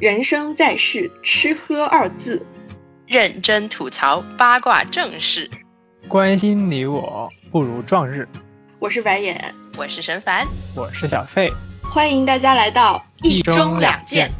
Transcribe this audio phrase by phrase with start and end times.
[0.00, 2.46] 人生在世，吃喝二字，
[3.04, 5.50] 认真吐槽八卦正事，
[6.06, 8.28] 关心你我不如撞日。
[8.78, 14.30] 我是白眼，我是神凡，我是小费，欢迎大家来到一中两见。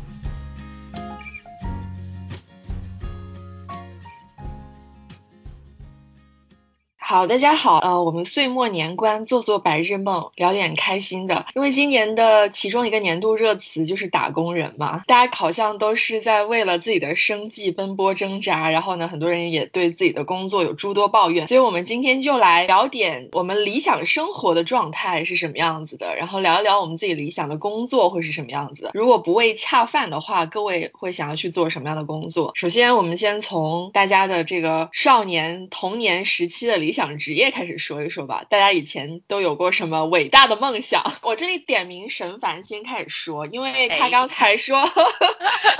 [7.08, 11.46] 好，大家好，呃，我们岁末年关，做做白日梦，聊点开心的。
[11.54, 21.48] 因为今年的其中一个年度热词就是打工人嘛，大家好像都是在为了自己的生计奔波挣扎，然后呢，很多人也对自己的工作有诸多抱怨。
[21.48, 28.90] 所以我们今天就来聊点我们理想生活的状态是什么样子的，然后聊一聊我们自己理想的工作会是什么样子的。
[28.92, 32.52] 如果不为恰饭的话，各位会想要去做什么样的工作？
[32.54, 36.97] 首先，我们先从大家的这个少年童年时期的理想。
[36.98, 41.14] 想职业开始说一说吧，大家以前都有过什么伟大的梦想？
[41.22, 44.84] 我这里点名神凡先开始说，因为他 刚才说，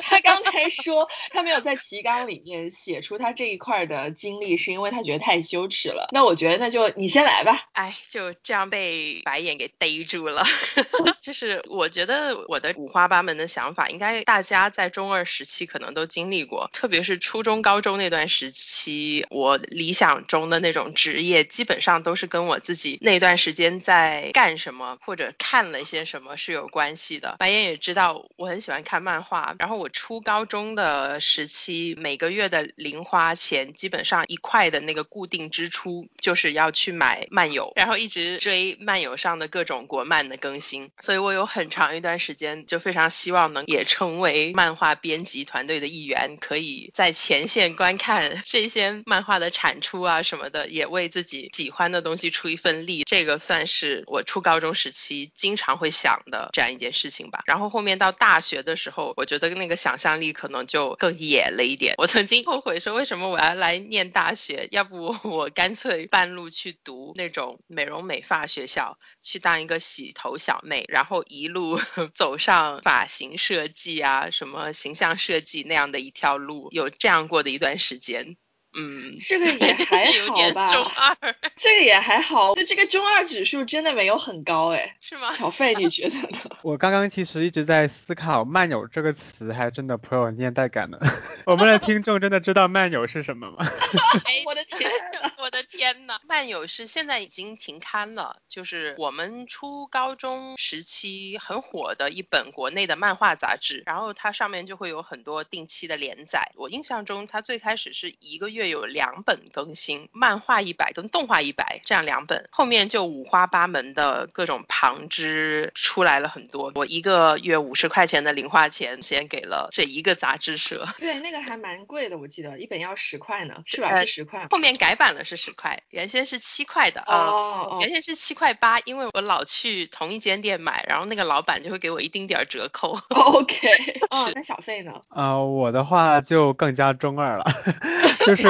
[0.00, 6.08] 他刚才说他没有在提纲里面写出他这一块的经历，是因为他觉得太羞耻了。
[6.12, 7.66] 那我觉得那就你先来吧。
[7.72, 10.44] 哎，就这样被白眼给逮住了。
[11.20, 21.07] 就是我觉得我的五花八门的想法，应该大家在中二时期可能都经历过，特别是初中、高中那段时期，我理想中的那种职。
[21.12, 27.36] 职业基本上都是跟我自己那段时间在干什么或者看了一些什么是有关系的。
[27.38, 40.90] 白岩也知道我很喜欢看漫画，然后我初高中的时期每个月的零花钱基本上一块的那个固定支出就是要去买漫游，然后一直追漫游上的各种国漫的更新。
[41.00, 50.97] 所以我有很长一段时间就非常希望能也成为漫画编辑团队的一员，可以在前线观看这些漫画的产出啊什么的，也为。
[50.98, 57.42] 为自己喜欢的东西出一份力，这个算是我初高中时期经常会想的这样一件事情吧。
[57.46, 61.94] 然后后面到大学的时候，我觉得那个想象力可能就更野了一点。
[61.98, 64.68] 我曾经后悔说，为什么我要来念大学？
[64.72, 71.80] 要不我干脆半路去读那种美容美发学校，去当一个洗头小妹，然后一路
[72.14, 78.36] 走上发型设计啊、什么形象设计那样的一条路，有这样过的一段时间。
[78.74, 80.72] 嗯，这个也还好吧。
[80.72, 81.16] 中二，
[81.56, 82.54] 这个也还好。
[82.54, 85.32] 就这个中二指数真的没有很高哎，是吗？
[85.32, 86.38] 小费你觉得呢？
[86.62, 90.98] 我刚刚其实一直在思考“漫友”这个词，还真的颇有年代感呢。
[91.46, 93.56] 我们的听众真的知道“漫友”是什么吗？
[94.46, 94.90] 我的天，
[95.38, 106.52] 我的天呐，漫友”是现在已经停刊了，就是我们初高中时期很火的一本国内的漫画杂志，然后它上面就会有很多定期的连载。
[106.56, 108.57] 我印象中，它最开始是一个月。
[108.58, 116.72] 月有两本更新，漫画一百跟动画一百这样两本，后面就五花八门的各种旁支出来了很多。
[116.74, 120.84] 我一个月五十块钱的零花钱，先给了这一个杂志社。
[120.98, 123.96] 对，那个还蛮贵的，我记得一本要十块呢，是吧？
[124.00, 124.46] 是十块。
[124.50, 132.98] 后面改版了是十块，原先是七块的啊，原先是七块八，因为我老去同一间店买，然后那个老板就会给我一丁点儿折扣。
[133.14, 133.68] OK，
[134.10, 134.92] 哦，那小费呢？
[135.10, 137.44] 呃，我的话就更加中二了，
[138.28, 138.44] 就是。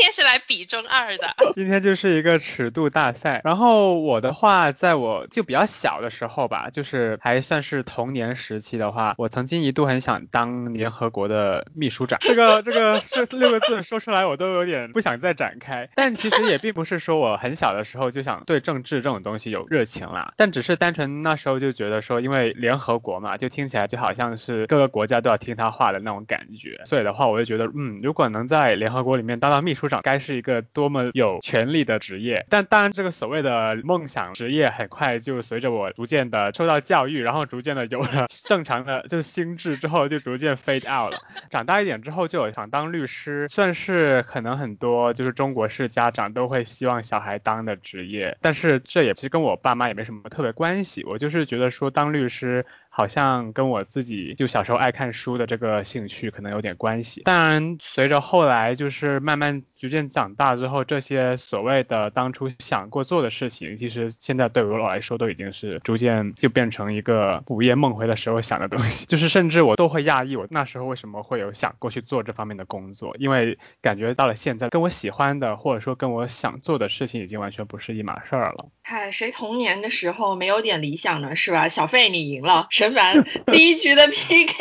[0.00, 1.36] 是，今天是来比中二的。
[1.54, 3.42] 今天就是一个尺度大赛。
[3.44, 12.18] 然后我的话，在我就比较小的时候吧，就是还算是童年时期的话，我曾经一度很想当联合国的秘书长。
[12.22, 15.90] 这个这个这六个字说出来，我都有点不想再展开。
[15.94, 26.80] 但其实也并不是说我很小的时候就想对政治这种东西有热情啦，但只是单纯那时候就觉得说，因为联合国嘛，就听起来就好像是各个国家都要听他话的那种感觉。
[26.86, 32.46] 所以的话，我就觉得，嗯，如果能在联合国里面当到秘书长，该是一个多么有权力的职业。
[32.48, 41.18] 但当然，这个所谓的梦想职业，很快就随着我逐渐的受到教育，然后逐渐的有了 正常的就心智之后，就逐渐 fade out 了。
[41.50, 48.38] 长大一点之后，就有想当律师，算是可能很多就是中国式家长都会希望小孩当的职业。
[48.40, 52.64] 但是这也其实跟我爸妈也没什么特别关系，我就是觉得说当律师。
[53.00, 57.22] 好像跟我自己就小时候爱看书的这个兴趣可能有点关系。
[57.22, 69.06] 当然，随着后来就是慢慢逐渐长大之后，这些所谓的当初想过做的事情，其实现在对我来说都已经是逐渐就变成一个午夜梦回的时候想的东西。
[69.08, 78.68] 就是甚至我都会讶异，我那时候为什么会有想过去做这方面的工作，因为感觉到了现在跟我喜欢的或者说跟我想做的事情已经完全不是一码事儿了。
[78.82, 81.34] 嗨，谁童年的时候没有点理想呢？
[81.34, 81.68] 是吧？
[81.68, 82.66] 小费你赢了。
[82.90, 84.54] 陈凡 第一局的 PK，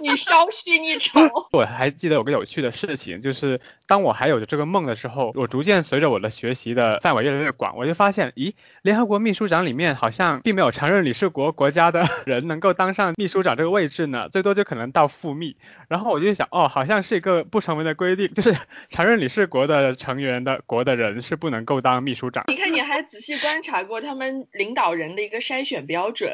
[0.00, 1.20] 你稍逊一筹。
[1.52, 15.56] 我还记得有个有趣的事情，就是当我还有着这个梦的时候，我逐渐随着我的学习的范围越来越广，我就发现，咦，联合国秘书长里面好像并没有常任理事国国家的 人能够当上秘书长这个位置呢，最多就可能到副秘。
[15.88, 18.56] 然后我就想，哦，好像是一个不成文的规定，就是
[18.88, 22.44] 常任理事国的成员的国的人是不能够当秘书长。
[22.48, 26.30] 你看，你还仔细观察过他们领导人的一个筛选标准。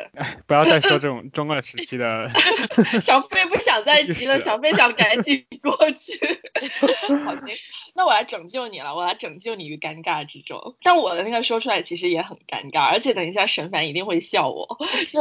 [0.46, 2.30] 不要再说这种中二时期的。
[3.02, 6.40] 小飞不想再提了， 小飞想赶紧过去。
[7.24, 7.54] 好行，
[7.94, 10.74] 那我来拯救你了，我来拯救你于尴尬之中。
[10.82, 14.78] 但我的那个说出来其实也很尴尬，而且等一下沈凡一定会笑我。
[15.10, 15.20] 就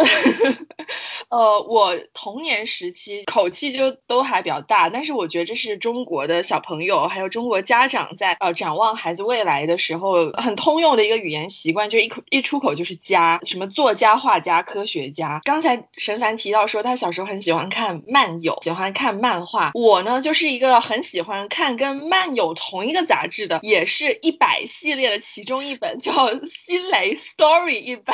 [1.30, 15.42] 呃，我童年时期口气就都还比较大，但是我觉得这是中国的小朋友还有中国家长在呃展望孩子未来的时候很通用的一个语言习惯，就一口一出口就是家，什么作家、画家、科学家。
[15.44, 19.72] 刚才沈凡提到说他小时候很喜欢看漫友，喜欢看漫画。
[19.74, 26.12] 我呢就是一个很喜欢看跟漫友同一个杂志的，也是一百系列的其中一本，叫
[26.66, 28.14] 《新蕾 Story 一百》，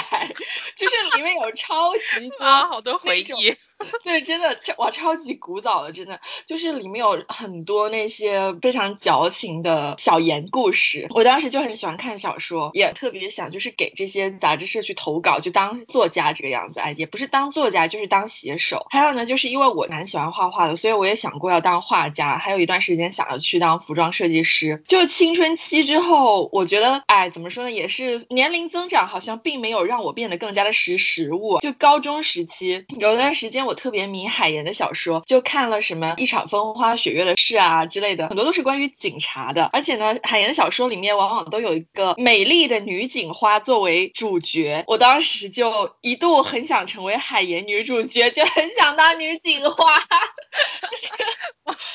[0.75, 3.55] 就是里面有超级多好多回忆。
[4.03, 11.07] 对，真的，这哇，超级古早的，真的，就是里面有很多那些非常矫情的小言故事。
[11.11, 16.79] 我当时就很喜欢看小说，也特别想就是给这些杂志社去投稿，就当作家这个样子。
[16.79, 18.87] 哎，也不是当作家，就是当写手。
[18.89, 22.37] 还有呢，就是因为我蛮喜欢画画的，所以我也想过要当画家。
[22.37, 24.81] 还有一段时间想要去当服装设计师。
[24.87, 31.59] 就青春期之后，我觉得，哎，怎么说呢，也是年龄增长，好像并没有让我变得更加的识时务。
[31.59, 33.72] 就高中时期有段时间我。
[33.73, 39.69] 特别迷海岩的小说，就看了什么一场风花雪月的事啊之类的，很多都是关于警察的。
[39.73, 44.83] 而且呢，海岩的小说里面往往都有一个美丽的女警花作为主角。
[44.87, 50.03] 我当时就一度很想成为海岩女主角，就很想当女警花。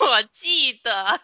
[0.01, 1.21] 我记得，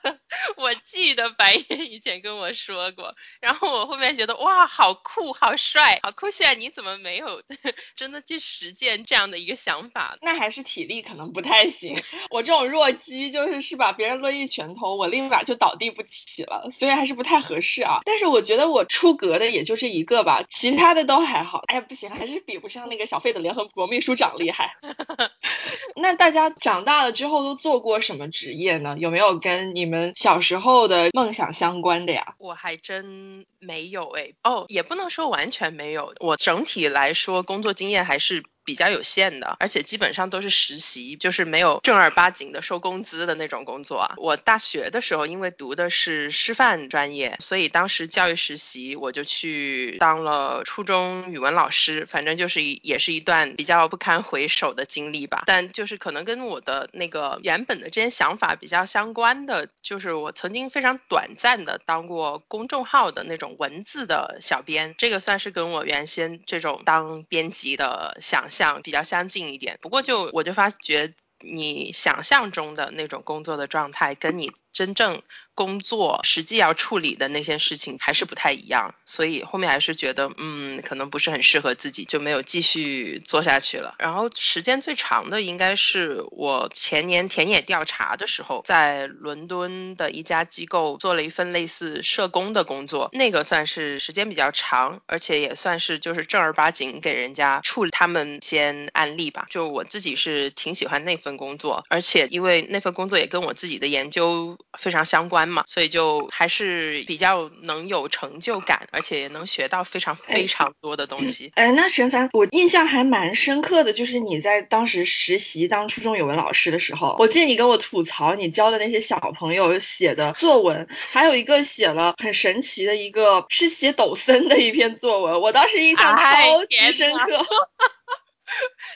[0.56, 7.42] 我记得白岩以前跟我说过，然后我后面觉得哇，好酷，好帅，好酷炫，你怎么没有
[7.96, 10.18] 真的去实践这样的一个想法？
[10.20, 11.96] 那还是体力可能不太行，
[12.30, 18.00] 我这种弱鸡就是是把别人抡一拳头，我立马就倒地不起了，所以还是不太合适啊。
[18.04, 21.62] 但是我觉得我出格的也就这一个吧，其他的都还好。
[21.66, 24.76] 哎，不行，还是比不上那个小费的联合国秘书长厉害。
[25.96, 28.96] 那大家长大了之后都做过什么职业呢？
[28.98, 32.34] 有没有跟你们小时候的梦想相关的呀？
[32.38, 38.44] 我还真没有哎，哦，也不能说完全没有，我整体来说工作经验还是。
[38.64, 44.14] 比较有限的，而且基本上都是实习，就是没有正儿八经的收工资的那种工作啊。
[44.16, 55.42] 我大学的时候因为读的是师范专业，所以当时教育实习我就去当了初中语文老师，反正就是也是一段比较不堪回首的经历吧。
[55.46, 68.48] 但就是可能跟我的那个原本的这些想法比较相关的，就是我曾经非常短暂的当过公众号的那种文字的小编，这个算是跟我原先这种当编辑的想。
[68.54, 75.22] 想比较相近一点，不过就我就发觉你想象中的那种工作的状态，跟你真正。
[75.54, 83.94] 工作实际要处理的那些事情还是不太一样，所以后面还是觉得，嗯，可能不是很适合自己，就没有继续做下去了。
[83.98, 99.46] 然后时间最长的应该是我前年田野调查的时候，在伦敦的一家机构做了一份类似社工的工作，那个算是时间比较长，而且也算是就是正儿八经给人家处理他们先案例吧。
[99.50, 105.43] 就我自己是挺喜欢那份工作，而且因为那份工作也跟我自己的研究非常相关。
[105.48, 111.52] 嘛，所以就还是比较能有成就感，而且也能学到非常非常多的东西。
[111.54, 127.44] 哎，那陈凡，我印象还蛮深刻的，就是你在当时实习当初中语文老师的时候，我记得你跟我吐槽你教的那些小朋友写的作文，还有一个写了很神奇的一个是写抖森的一篇作文，我当时印象超级深刻。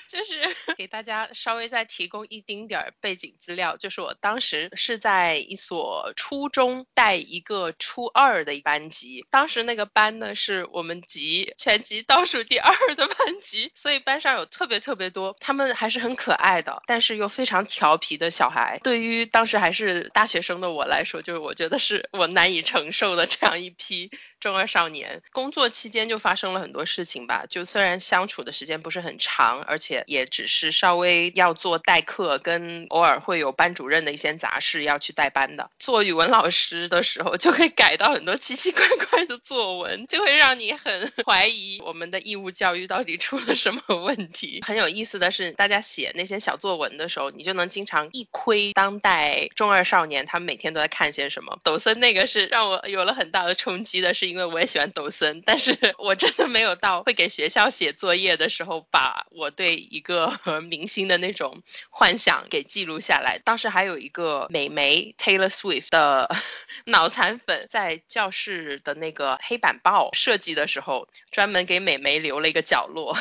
[0.09, 0.35] 就是
[0.77, 18.81] 给大家稍微再提供一丁点儿背景资料，就是我当时是在一所初中带一个初二的班级，当时那个班呢是我们级全级倒数第二的班级，所以班上有特别特别多，他们还是很可爱的，但是又非常调皮的小孩。
[18.83, 24.11] 对于当时还是大学生的我来说，就是我觉得是我难以承受的这样一批
[24.41, 25.23] 中二少年。
[25.33, 29.98] 工作期间就发生了很多事情吧，就虽然相处的时间不是很长，而且。
[30.07, 35.71] 也只是稍微要做代课，跟偶尔会有班主任的一些杂事要去代班的。
[35.79, 44.63] 做语文老师的时候，就会改到很多奇奇怪怪的作文，就会让你很 怀疑我们的义务教育到底出了什么问题。
[44.67, 51.59] 很有意思的是，大家写那些小作文的时候，你就能经常一窥当代中二少年他们每天都在看些什么。
[51.65, 63.39] 抖森那个是让我有了很大的冲击的，是因为我也喜欢抖森，但是 我真的没有到会给学校写作业的时候，把我对一个明星的那种幻想给记录下来。
[63.45, 66.35] 当时还有一个美眉 Taylor Swift 的
[66.85, 73.17] 脑残粉，在教室的那个黑板报设计的时候，专门给美眉留了一个角落。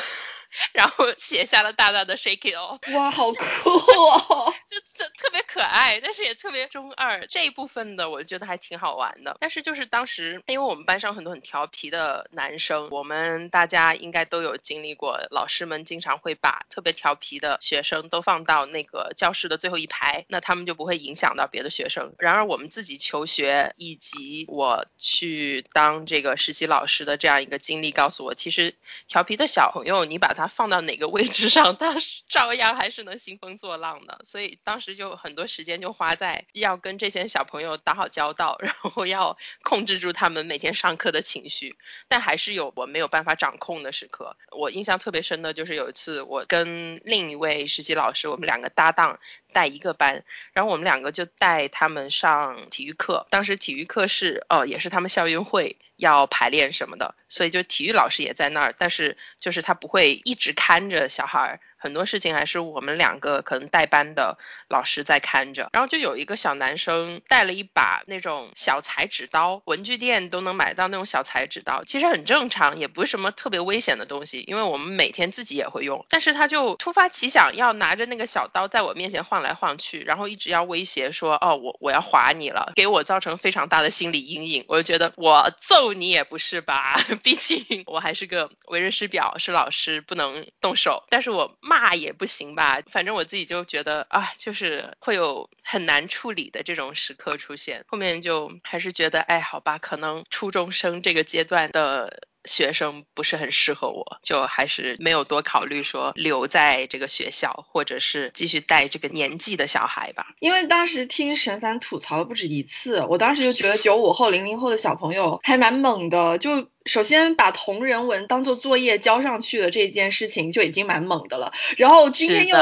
[0.72, 4.52] 然后写下了大大的 shake it off，哇，好酷哦！
[4.68, 7.26] 就就特别可爱，但是也特别中二。
[7.26, 9.36] 这一部分的我觉得还挺好玩的。
[9.40, 22.14] 但是就是当时，因为我们班上很多很调皮的男生，我们大家应该都有经历过，老师们经常会把特别调皮的学生都放到那个教室的最后一排，那他们就不会影响到别的学生。
[22.18, 28.74] 然而我们自己求学以及我去当这个实习老师的这样一个经历，告诉我，其实
[29.06, 31.96] 调皮的小朋友，你把他放到哪个位置上，他
[32.28, 34.20] 照样还是能兴风作浪的。
[34.24, 41.76] 所以当时就很多时间就花在要跟这些小朋友打好交道，然后要控制住他们每天上课的情绪。
[42.06, 44.36] 但还是有我没有办法掌控的时刻。
[44.52, 49.18] 我印象特别深的就是有一次，我跟另一位实习老师，我们两个搭档
[49.52, 53.26] 带一个班，然后我们两个就带他们上体育课。
[53.30, 55.76] 当时体育课是呃，也是他们校运会。
[55.98, 61.60] 要排练什么的，所以就体育老师也在那儿，但是就是他不会一直看着小孩儿。
[61.78, 64.36] 很多事情还是我们两个可能代班的
[64.68, 76.04] 老师在看着，然后就有一个小男生带了一把那种小裁纸刀，文具店都能买到那种小裁纸刀，其实很正常，也不是什么特别危险的东西，因为我们每天自己也会用。
[76.08, 84.64] 但是他就突发奇想要拿着那个小刀在我面前晃来晃去，然后一直要威胁说，哦，我我要划你了，给我造成非常大的心理阴影。
[84.66, 91.04] 我就觉得我揍你也不是吧， 毕竟我还是个为人师表，是老师，不能动手。
[91.08, 91.56] 但是我。
[91.68, 97.84] 骂也不行吧，反正我自己就觉得啊，就是会有很难处理的这种时刻出现。
[97.86, 110.26] 后面就还是觉得，哎，好吧，可能初中生这个阶段的学生不是很适合我，就还是没有多考虑说留在这个学校，或者是继续带这个年纪的小孩吧。
[110.40, 116.66] 因为当时听沈凡吐槽了不止一次，我当时就觉得九五后、零零后的小朋友还蛮猛的，就。
[116.86, 122.56] 首先把同人文当做作业交上去的这件事情就已经蛮猛的了，然后今天又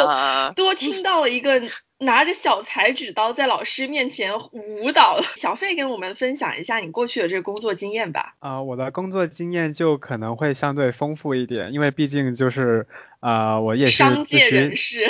[0.57, 1.63] 多听到了一个
[1.99, 5.21] 拿着小裁纸刀在老师面前舞蹈。
[5.35, 8.35] 小费跟我们分享一下你过去的这个工作经验吧。
[8.39, 12.87] 啊，我的工作经验就可能会相对丰富一点，因为毕竟就是
[13.21, 15.07] 啊，我也是商界人士，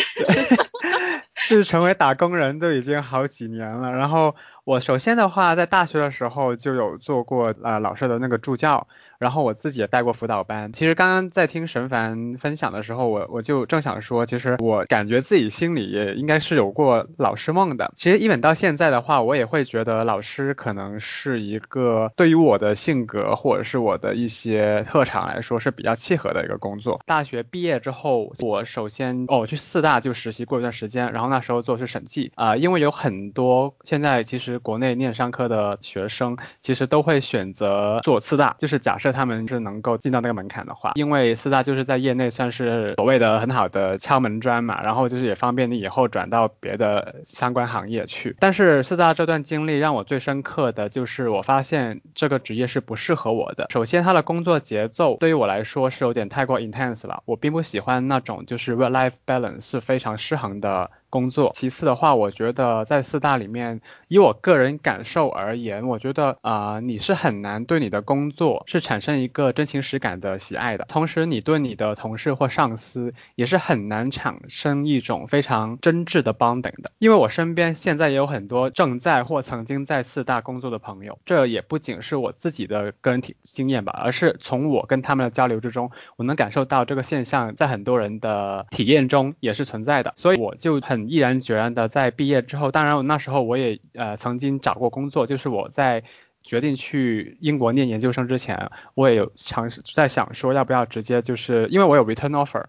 [1.49, 4.35] 就是成为打工人都已经好几年了，然后。
[4.67, 8.89] 我首先的话，在大学的时候就有做过啊老师的那个助教，
[9.19, 10.73] 然后我自己也带过辅导班。
[10.73, 17.93] 其实刚刚在听沈凡分享的时候，我我就正想说，其实我感觉自己心里也应该是有过老师梦的。
[17.97, 27.01] 其实一本到现在的话，我也会觉得老师可能是一个对于我的性格或者是我的一些特长来说是比较契合的一个工作。
[27.07, 34.57] 大学毕业之后，我首先哦去四大就实习过一段时间，然后那时候做的是审计啊，因为有很多现在其实。
[34.67, 48.37] 国内念商科的学生其实都会选择做四大，就是假设他们是能够进到那个门槛的话，因为四大就是在业内算是所谓的很好的敲门砖嘛，然后就是也方便你以后转到别的相关行业去。
[48.41, 53.67] 但是四大这段经历让我最深刻的就是我发现这个职业是不适合我的。
[53.71, 60.91] 首先，他的工作节奏对于我来说是有点太过 intense 了，我并不喜欢那种就是 work-life balance 是非常失衡的。
[61.11, 61.53] 工作。
[61.55, 70.85] 其次的话，我觉得在四大里面，以我个人感受而言，我觉得啊，你是很难对你的工作是产生一个真情实感的喜爱的。
[70.89, 76.91] 同时，你对你的同事或上司也是很难产生一种非常真挚的 bonding 的。
[76.99, 90.13] 因为我身边现在也有很多正在或曾经在四大工作的朋友，这也不仅是我自己的个人体经验吧，而是从我跟他们的交流之中，我能感受到这个现象在很多人的体验中也是存在的。
[90.17, 91.06] 所以我就很。
[91.09, 96.05] 毅然决然的在毕业之后，当然我那时候我也呃曾经找过工作，就是我在
[96.43, 102.65] 决定去英国念研究生之前，我也有尝试在想说要不要直接就是因为我有 return offer，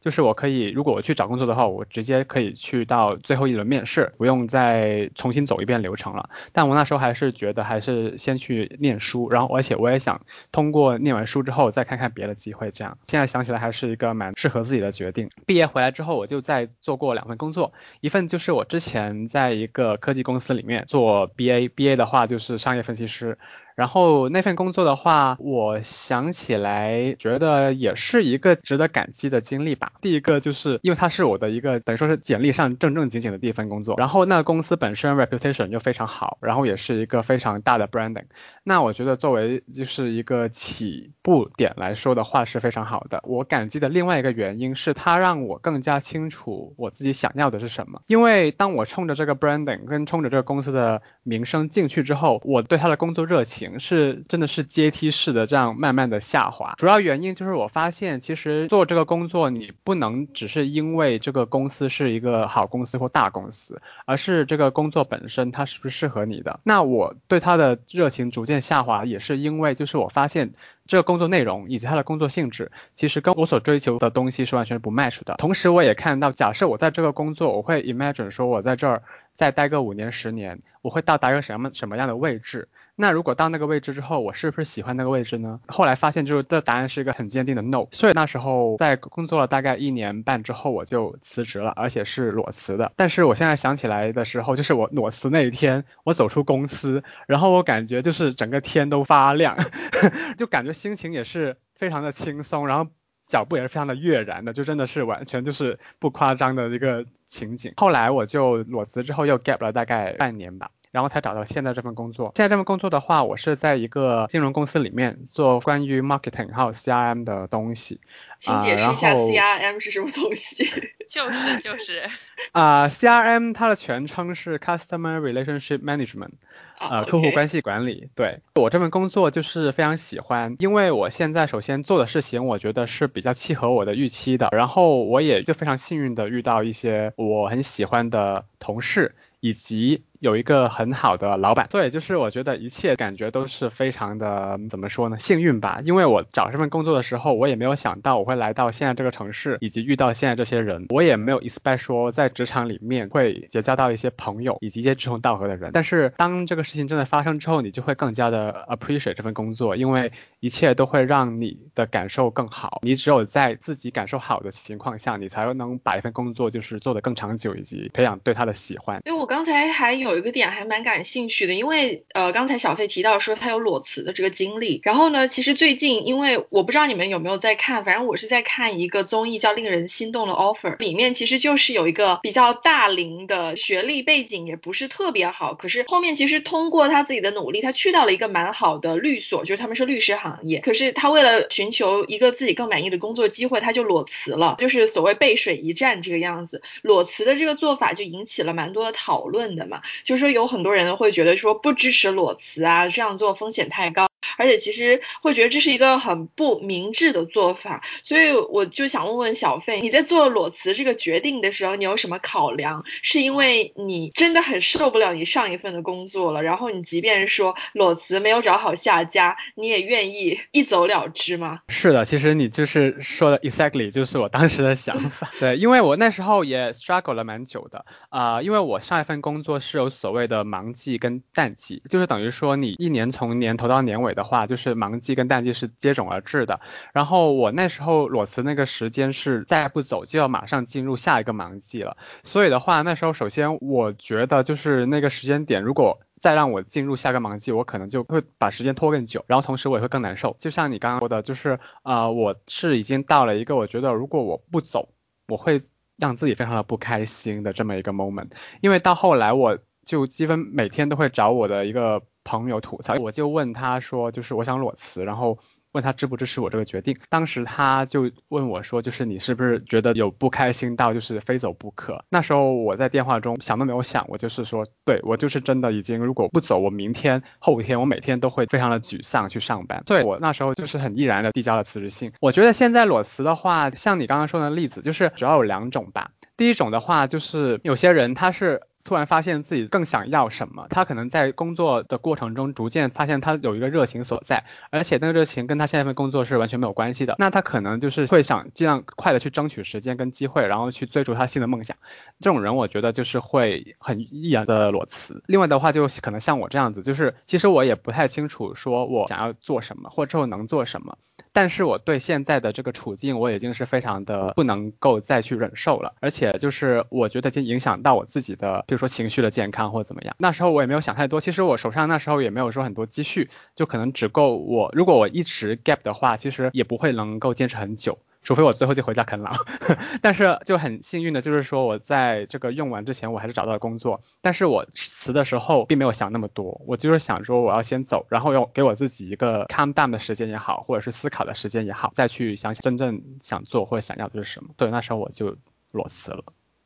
[0.00, 6.30] 就是我可以如果我去找工作的话，我直接可以去到最后一轮面试，不用再重新走一遍流程了。
[6.52, 10.20] 但我那时候还是觉得还是先去念书，然后而且我也想
[10.50, 15.28] 通过念完书之后再看看别的机会，这样现在想起来还是一个蛮适合自己的决定。
[15.46, 23.38] 毕业回来之后，我就再做过两份工作，一份就是我之前在一个科技公司里面做 BA，BA 的话就是商业分析师。
[23.74, 29.92] 然后那份工作的话，我想起来觉得也是一个值得感激的经历吧。
[30.00, 38.24] 第一个就是因为它是我的一个等于说是简历上正正经经的第一份工作，然后那个公司本身 reputation 就非常好，然后也是一个非常大的 branding。
[38.64, 43.20] 那我觉得作为就是一个起步点来说的话是非常好的。
[43.24, 48.02] 我感激的另外一个原因是它让我更加清楚我自己想要的是什么。
[48.06, 53.61] 因为当我冲着这个 branding 跟冲着这个公司的名声进去之后，我对他的工作热情。
[53.80, 66.60] 是真的是阶梯式的这样慢慢的下滑，主要原因就是我发现其实做这个工作你不能只是因为这个公司是一个好公司或大公司，而是这个工作本身它是不是适合你的。
[66.62, 70.52] 那我对他的热情逐渐下滑，也是因为就是我发现
[70.86, 75.34] 这个工作内容以及他的工作性质其实跟我所追求的东西是完全不 match 的。
[75.38, 79.02] 同时我也看到，假设我在这个工作，我会 imagine 说我在这儿
[79.42, 82.68] 再待个五年十年，我会到达一个什么什么样的位置。
[82.94, 85.58] 那如果到那个位置之后，我是不是喜欢那个位置呢？
[85.66, 87.88] 后来发现就是这答案是一个很坚定的 no。
[87.90, 92.92] 所以那时候在工作了大概一年半之后，我就辞职了，而且是裸辞的。
[92.94, 99.56] 但是我现在想起来的时候，就是我裸辞那一天，我走出公司，然后我感觉就是整个天都发亮，
[100.38, 102.88] 就感觉心情也是非常的轻松，然后
[103.32, 107.72] 脚步也是非常的跃然的，就真的是完全就是不夸张的一个情景。
[107.78, 110.70] 后来我就裸辞之后又 gap 了大概半年吧。
[110.92, 112.32] 然后才找到现在这份工作。
[112.36, 118.00] 现在这份工作的话，我是在一个金融公司里面做关于 marketing 还有 CRM 的东西。
[118.38, 120.64] 请解释一下 CRM 是什么东西？
[121.08, 122.00] 就是就是
[122.52, 126.30] 啊，CRM 它的全称是 Customer Relationship Management，
[126.78, 128.08] 呃，客户关系管理。
[128.14, 134.48] 对我这份工作就是非常喜欢，因为我现在首先做的事情，我觉得是比较契合我的预期的。
[134.52, 139.14] 然后我也就非常幸运的遇到一些我很喜欢的同事。
[139.44, 145.80] 以及有一个很好的老板，所以就是我觉得一切感觉都是非常的怎么说呢，幸运吧。
[145.84, 155.72] 因为我找这份工作的时候，我也没有想到我会来到现在这个城市，以及遇到现在这些人，我也没有 expect 说在职场里面会结交到一些朋友以及一些志同道合的人。
[155.72, 162.78] 但是当这个事情真的发生之后，你就会更加的 appreciate 这份工作，因为一切都会让你的感受更好。
[162.82, 169.00] 你只有在自己感受好的情况下，你才能把一份工作就是做得更长久，以及培养对他的喜欢。
[169.04, 169.32] 因为我。
[169.32, 196.62] 刚才还有有一个点还蛮感兴趣的，因为呃刚才小费提到说他有裸辞的这个经历，然后呢，其实最近因为我不知道你们有没有在看，反正我是在看一个综艺叫《令人心动的 offer》，里面其实就是有一个比较大龄的学历背景也不是特别好，可是后面其实通过他自己的努力，他去到了一个蛮好的律所，就是他们是律师行业，可是他为了寻求一个自己更满意的工作机会，他就裸辞了，就是所谓背水一战这个样子。
[196.82, 198.92] 裸辞的这个做法就引起了蛮多的。
[199.02, 204.11] 讨论的嘛，就是说有很多人会觉得说不支持裸辞啊，这样做风险太高。
[204.36, 212.84] 而且其实会觉得这是一个很不明智的做法，所以我就想问问小费，你在做裸辞这个决定的时候，你有什么考量？
[213.02, 221.60] 是因为你真的很受不了你上一份的工作了，然后你即便说裸辞没有找好下家，你也愿意一走了之吗？
[221.68, 225.30] 是的，其实你就是说的 exactly 就是我当时的想法。
[225.40, 234.22] 对，因为我那时候也 struggle 了蛮久的啊，因为我上一份工作是有所谓的忙季跟淡季，就是等于说你一年从年头到年尾的。
[234.32, 236.60] 话就是忙季跟淡季是接踵而至的，
[236.94, 250.34] 然后我那时候裸辞那个时间是再不走就要马上进入下一个忙季了，所以的话那时候首先我觉得就是那个时间点如果再让我进入下个忙季，我可能就会把时间拖更久，然后同时我也会更难受。
[250.38, 254.88] 就像你刚刚说的，就是啊我是已经到了一个我觉得如果我不走，
[255.28, 255.60] 我会
[255.98, 258.30] 让自己非常的不开心的这么一个 moment，
[258.62, 262.02] 因为到后来我就基本每天都会找我的一个。
[262.24, 265.38] 朋友吐槽，我就问他说，就是我想裸辞，然后
[265.72, 266.98] 问他支不支持我这个决定。
[267.08, 272.04] 当时他就问我说，就是你是不是觉得有不开心到就是非走不可？
[272.10, 279.82] 那时候我在电话中想都没有想，我就是说，对我就是真的已经如果不走，我明天后天我每天都会非常的沮丧去上班。
[279.86, 282.12] 对我那时候就是很毅然的递交了辞职信。
[282.20, 286.10] 我觉得现在裸辞的话，像你刚刚说的例子，就是主要有两种吧。
[286.36, 288.62] 第一种的话就是有些人他是。
[288.84, 290.66] 突然发现自己更想要什么。
[290.70, 297.14] 他可能在工作的过程中逐渐发现他有一个热情所在，而且那个热情跟他现在份工作是完全没有关系的。
[297.18, 301.76] 那他可能就是会想尽量快的去争取时间跟机会，然后去追逐他新的梦想。
[302.20, 305.22] 这种人我觉得就是会很毅然的裸辞。
[305.26, 310.98] 另外的话就可能像我这样子，就是其实我也不太清楚说我想要做什么或之后能做什么，
[311.32, 320.16] 但是我对现在的这个处境我已经是非常的不能够再去忍受了，而且就是我觉得已经影响到我自己的，比如说情绪的健康或怎么样。
[320.16, 327.98] 那时候我也没有想太多，其实我手上那时候也没有说很多积蓄，就可能只够我如果我一直 gap 的话，其实也不会能够坚持很久。
[328.22, 329.32] 除非我最后就回家啃老，
[330.00, 344.50] 但是就很幸运的就是说我在这个用完之前我还是找到了工作，但是我辞的时候并没有想那么多，我就是想说我要先走，然后要给我自己一个 calm down 的时间也好，或者是思考的时间也好，再去想想真正想做或者想要的是什么。
[344.56, 345.36] 对，那时候我就
[345.70, 346.24] 裸辞了。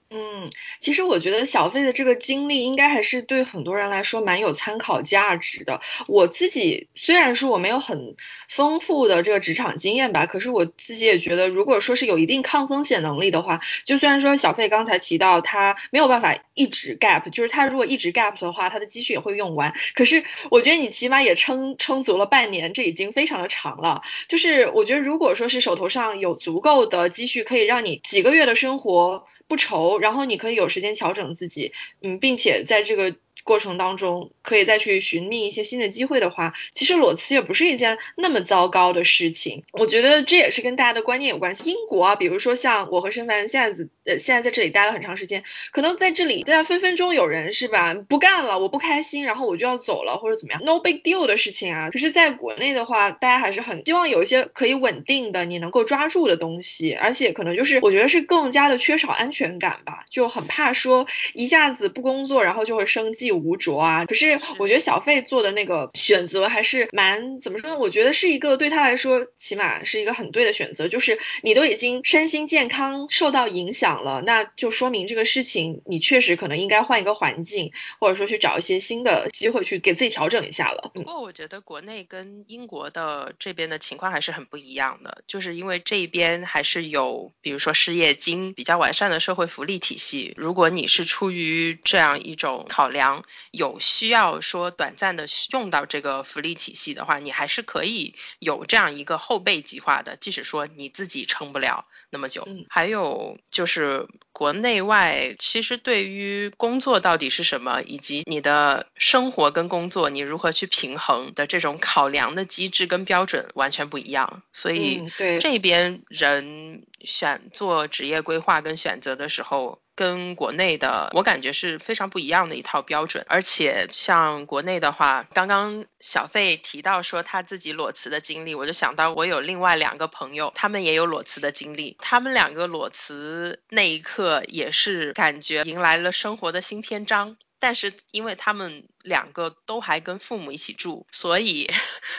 [0.08, 5.80] 嗯，其实我觉得小费的这个经历应该还是对很多人来说蛮有参考价值的。
[6.06, 8.14] 我自己虽然说我没有很
[8.48, 19.74] 丰富的这个职场经验吧，可是我自己也觉得，如果说是有一定抗风险能力的话，就虽然说小费刚才提到他没有办法一直 gap，就是他如果一直 gap 的话，他的积蓄也会用完。
[19.96, 24.02] 可是我觉得你起码也撑撑足了半年，这已经非常的长了。
[24.28, 29.26] 就是我觉得如果说是手头上有足够的积蓄，可以让你几个月的生活。
[29.48, 33.16] 不愁，然后你可以有时间调整自己，嗯，并且在这个。
[33.46, 39.62] 过程当中可以再去寻觅一些新的机会的话，其实裸辞也不是一件那么糟糕的事情。
[39.70, 41.70] 我觉得这也是跟大家的观念有关系。
[41.70, 51.90] 英国啊，比如说像我和申凡现在呃现在在这里待了很长时间，可能在这里大家分分钟有人是吧不干了，我不开心，然后我就要走了或者怎么样，no big deal 的事情啊。
[51.90, 63.35] 可是在国内的话，大家还是很希望有一些可以稳定的你能够抓住的东西，而且可能就是我觉得是更加的缺少安全感吧，就很怕说一下子不工作，然后就会生计。
[63.36, 67.78] 无着啊，可是我觉得小费做的那个选择还是蛮怎么说呢？
[67.78, 70.88] 我觉得是一个对他来说起码是一个很对的选择。
[70.88, 80.90] 就是你都已经身心健康受到影响了，那就说明这个事情你确实可能应该换一个环境，或者说去找一些新的机会去给自己调整一下了。
[80.94, 90.32] 不过我觉得国内跟英国的这边的情况还是很不一样的，就是因为这边还是有比如说失业金比较完善的社会福利体系。
[90.36, 93.24] 如果你是出于这样一种考量。
[93.50, 100.16] 有需要说短暂的用到这个福利体系的话，你还是可以有这样一个后备计划的。
[100.16, 114.42] 即使说你自己撑不了那么久，还有就是国内外，其实对于工作到底是什么，以及你的生活跟工作你如何去平衡的这种考量的机制跟标准完全不一样。
[114.52, 115.02] 所以
[115.40, 119.80] 这边人选做职业规划跟选择的时候。
[119.96, 137.38] 跟国内的我感觉是非常不一样的一套标准，而且像国内的话，刚刚小费提到说他自己裸辞的经历，我就想到我有另外两个朋友，他们也有裸辞的经历，他们两个裸辞那一刻也是感觉迎来了生活的新篇章。
[137.58, 141.70] 但是因为他们两个都还跟父母一起住，所以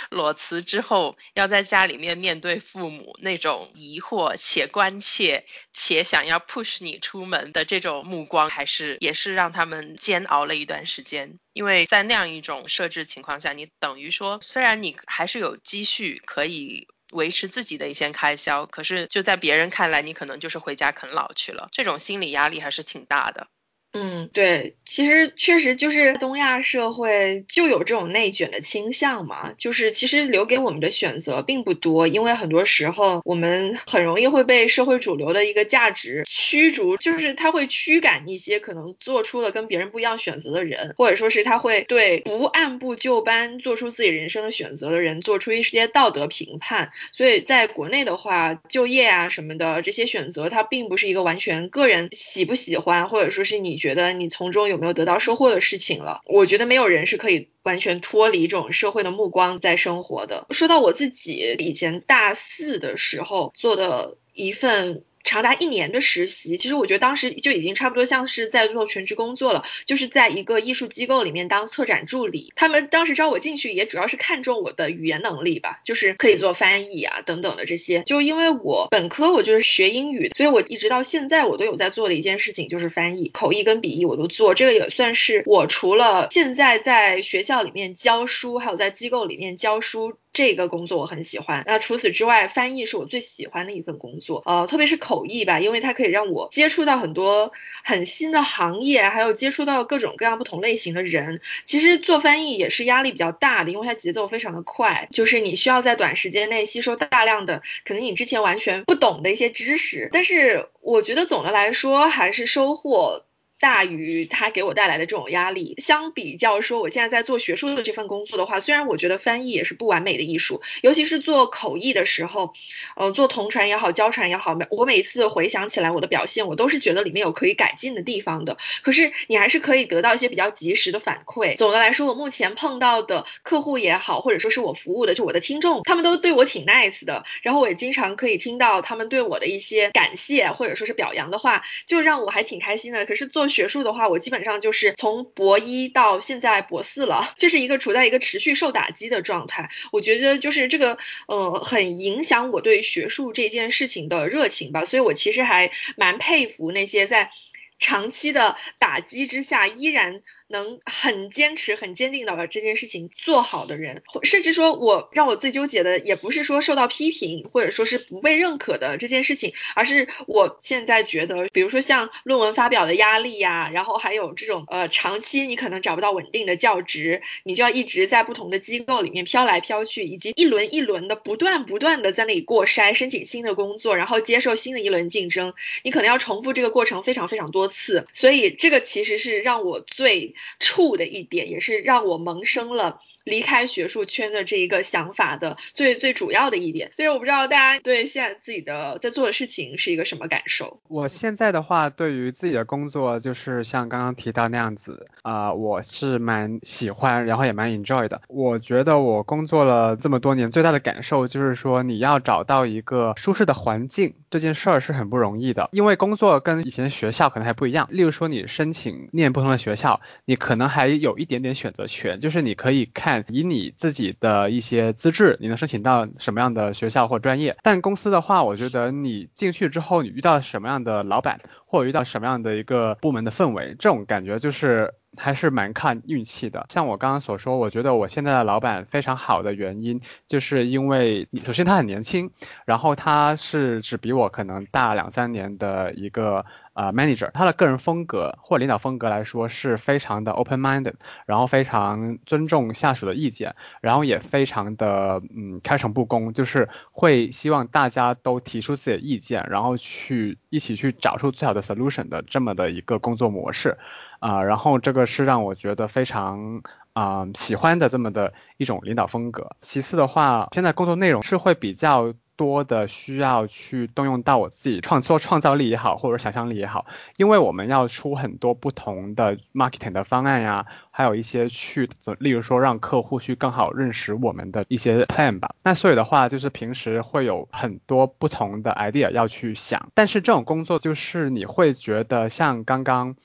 [0.10, 11.40] 裸辞之后要在家里面面对父母那种疑惑且关切且想要 push 你出门的这种目光，还是也是让他们煎熬了一段时间。
[11.54, 23.48] 因为在那样一种设置情况下，你等于说虽然你还是有积蓄可以维持自己的一些开销，可是就在别人看来，你可能就是回家啃老去了，这种心理压力还是挺大的。
[23.94, 53.77] 嗯，对，其实确实就是东亚社会就有这种内卷的倾向嘛，就是其实留给我们的选择并不多，因为很多时候我们很容易会被社会主流的一个价值驱逐，就是他会驱赶一些可能做出了跟别人不一样选择的人，或者说是他会对不按部就班做出自己人生的选择的人做出一些道德评判，所以在国内的话，就业啊什么的这些选择，它并不是一个完全个人喜不喜欢，或者说是你。
[53.78, 56.22] 觉得你从中有没有得到收获的事情了？
[56.26, 60.46] 我觉得没有人是可以完全脱离这种社会的目光在生活的。
[60.52, 65.04] 说到我自己以前大四的时候做的一份。
[65.28, 72.54] 长达一年的实习，其实我觉得当时就已经差不多像是在做全职工作了，就是在一个艺术机构里面当策展助理。
[72.56, 78.04] 他们当时招我进去，也主要是看中我的语言能力吧，就是可以做翻译啊等等的这些。
[78.04, 84.56] 就因为我本科我就是学英语，所以我一直到现在我都有在做的一件事情就是翻译，口译跟笔译我都做。
[84.56, 90.18] 这个也算是我除了现在在学校里面教书，还有在机构里面教书。
[90.38, 91.64] 这个工作我很喜欢。
[91.66, 97.52] 那除此之外，翻译是我最喜欢的一份工作，呃，特别是口译吧，因为它可以让我接触到很多
[97.84, 101.42] 很新的行业，还有接触到各种各样不同类型的人。
[101.66, 110.10] 其实做翻译也是压力比较大的，因为它节奏非常的快，就是你需要在短时间内吸收大量的可能你之前完全不懂的一些知识。
[110.12, 113.24] 但是我觉得总的来说还是收获。
[113.60, 115.76] 大于他给我带来的这种压力。
[115.78, 122.54] 相比较说，我现在在做学术的这份工作的话，虽然我觉得翻译也是不完美的艺术，尤其是做口译的时候，
[122.96, 128.58] 呃，做同传也好，交传也好，每我每次回想起来我的表现，我都是觉得里面有可以改进的地方的。
[128.84, 131.58] 可是你还是可以得到一些比较及时的反馈。
[131.58, 137.24] 总的来说，我目前碰到的客户也好，或者说是我服务的就我的听众，他们都对我挺 nice 的。
[137.42, 143.06] 然后我也经常可以听到他们对我的一些感谢或者说是表扬的话，就让我还挺开心的。
[143.06, 149.70] 可是做学术的话，我基本上就是从博一到现在博四了，就是一个处在一个持续受打击的状态。
[149.92, 154.86] 我觉得就是这个，呃，很影响我对学术这件事情的热情吧。
[154.86, 157.32] 所以我其实还蛮佩服那些在
[157.80, 160.22] 长期的打击之下依然。
[160.48, 190.36] 能很坚持、很坚定的把这件事情做好的人，甚至说我让我最纠结的，也不是说受到批评或者说是不被认可的这件事情，而是我现在觉得，比如说像论文发表的压力呀，然后还有这种呃长期你可能找不到稳定的教职，你就要一直在不同的机构里面飘来飘去，以及一轮一轮的不断不断的在那里过筛，申请新的工作，然后接受新的一轮竞争，你可能要重复这个过程非常非常多次，所以这个其实是让我最。
[190.60, 193.00] 触的一点，也是让我萌生了。
[193.28, 200.80] 离开学术圈的这一个想法的最最主要的一点，所以我不知道大家对现在自己的在做的事情是一个什么感受。
[200.88, 208.22] 我现在的话，对于自己的工作，就是像刚刚提到那样子啊，我是蛮喜欢，然后也蛮 enjoy 的。
[208.30, 215.68] 我觉得我工作了这么多年，最大的感受就是说，你要找到一个舒适的环境，这件事儿是很不容易的。
[215.74, 223.17] 因为工作跟以前学校可能还不一样，例如说你申请念不同的学校，你可能还有一点点选择权，就是你可以看。
[223.30, 227.58] 以你自己的一些资质，你能申请到什么样的学校或专业？
[227.64, 234.94] 但公司的话，我觉得你进去之后，你遇到什么样的老板，或者遇到什么样的一个部门的氛围，这种感觉就是。
[235.18, 236.66] 还是蛮看运气的。
[236.70, 242.32] 像我刚刚所说，我觉得我现在的老板非常好的原因，就是因为首先他很年轻，
[242.66, 250.94] 然后他是只比我可能大两三年的一个呃 manager，他的个人风格或领导风格来说是非常的 open minded，
[251.26, 263.78] 然后非常尊重下属的意见，然后也非常的嗯开诚布公，就是会希望大家都提出自己的意见，然后去一起去找出最好的 solution 的这么的一个工作模式。
[264.20, 266.62] 啊，然后这个是让我觉得非常
[266.94, 269.56] 啊喜欢的这么的一种领导风格。
[269.62, 276.86] 其次的话，现在工作内容是会比较多的需要去动用到我自己创作创造力也好，或者想象力也好，
[277.18, 285.56] 因为我们要出很多不同的 marketing 的方案呀，还有一些去，例如说让客户去更好认识我们的一些 plan 吧。
[285.64, 293.16] 那所以的话，就是平时会有很多不同的 idea 要去想，但是这种工作就是你会觉得像刚刚。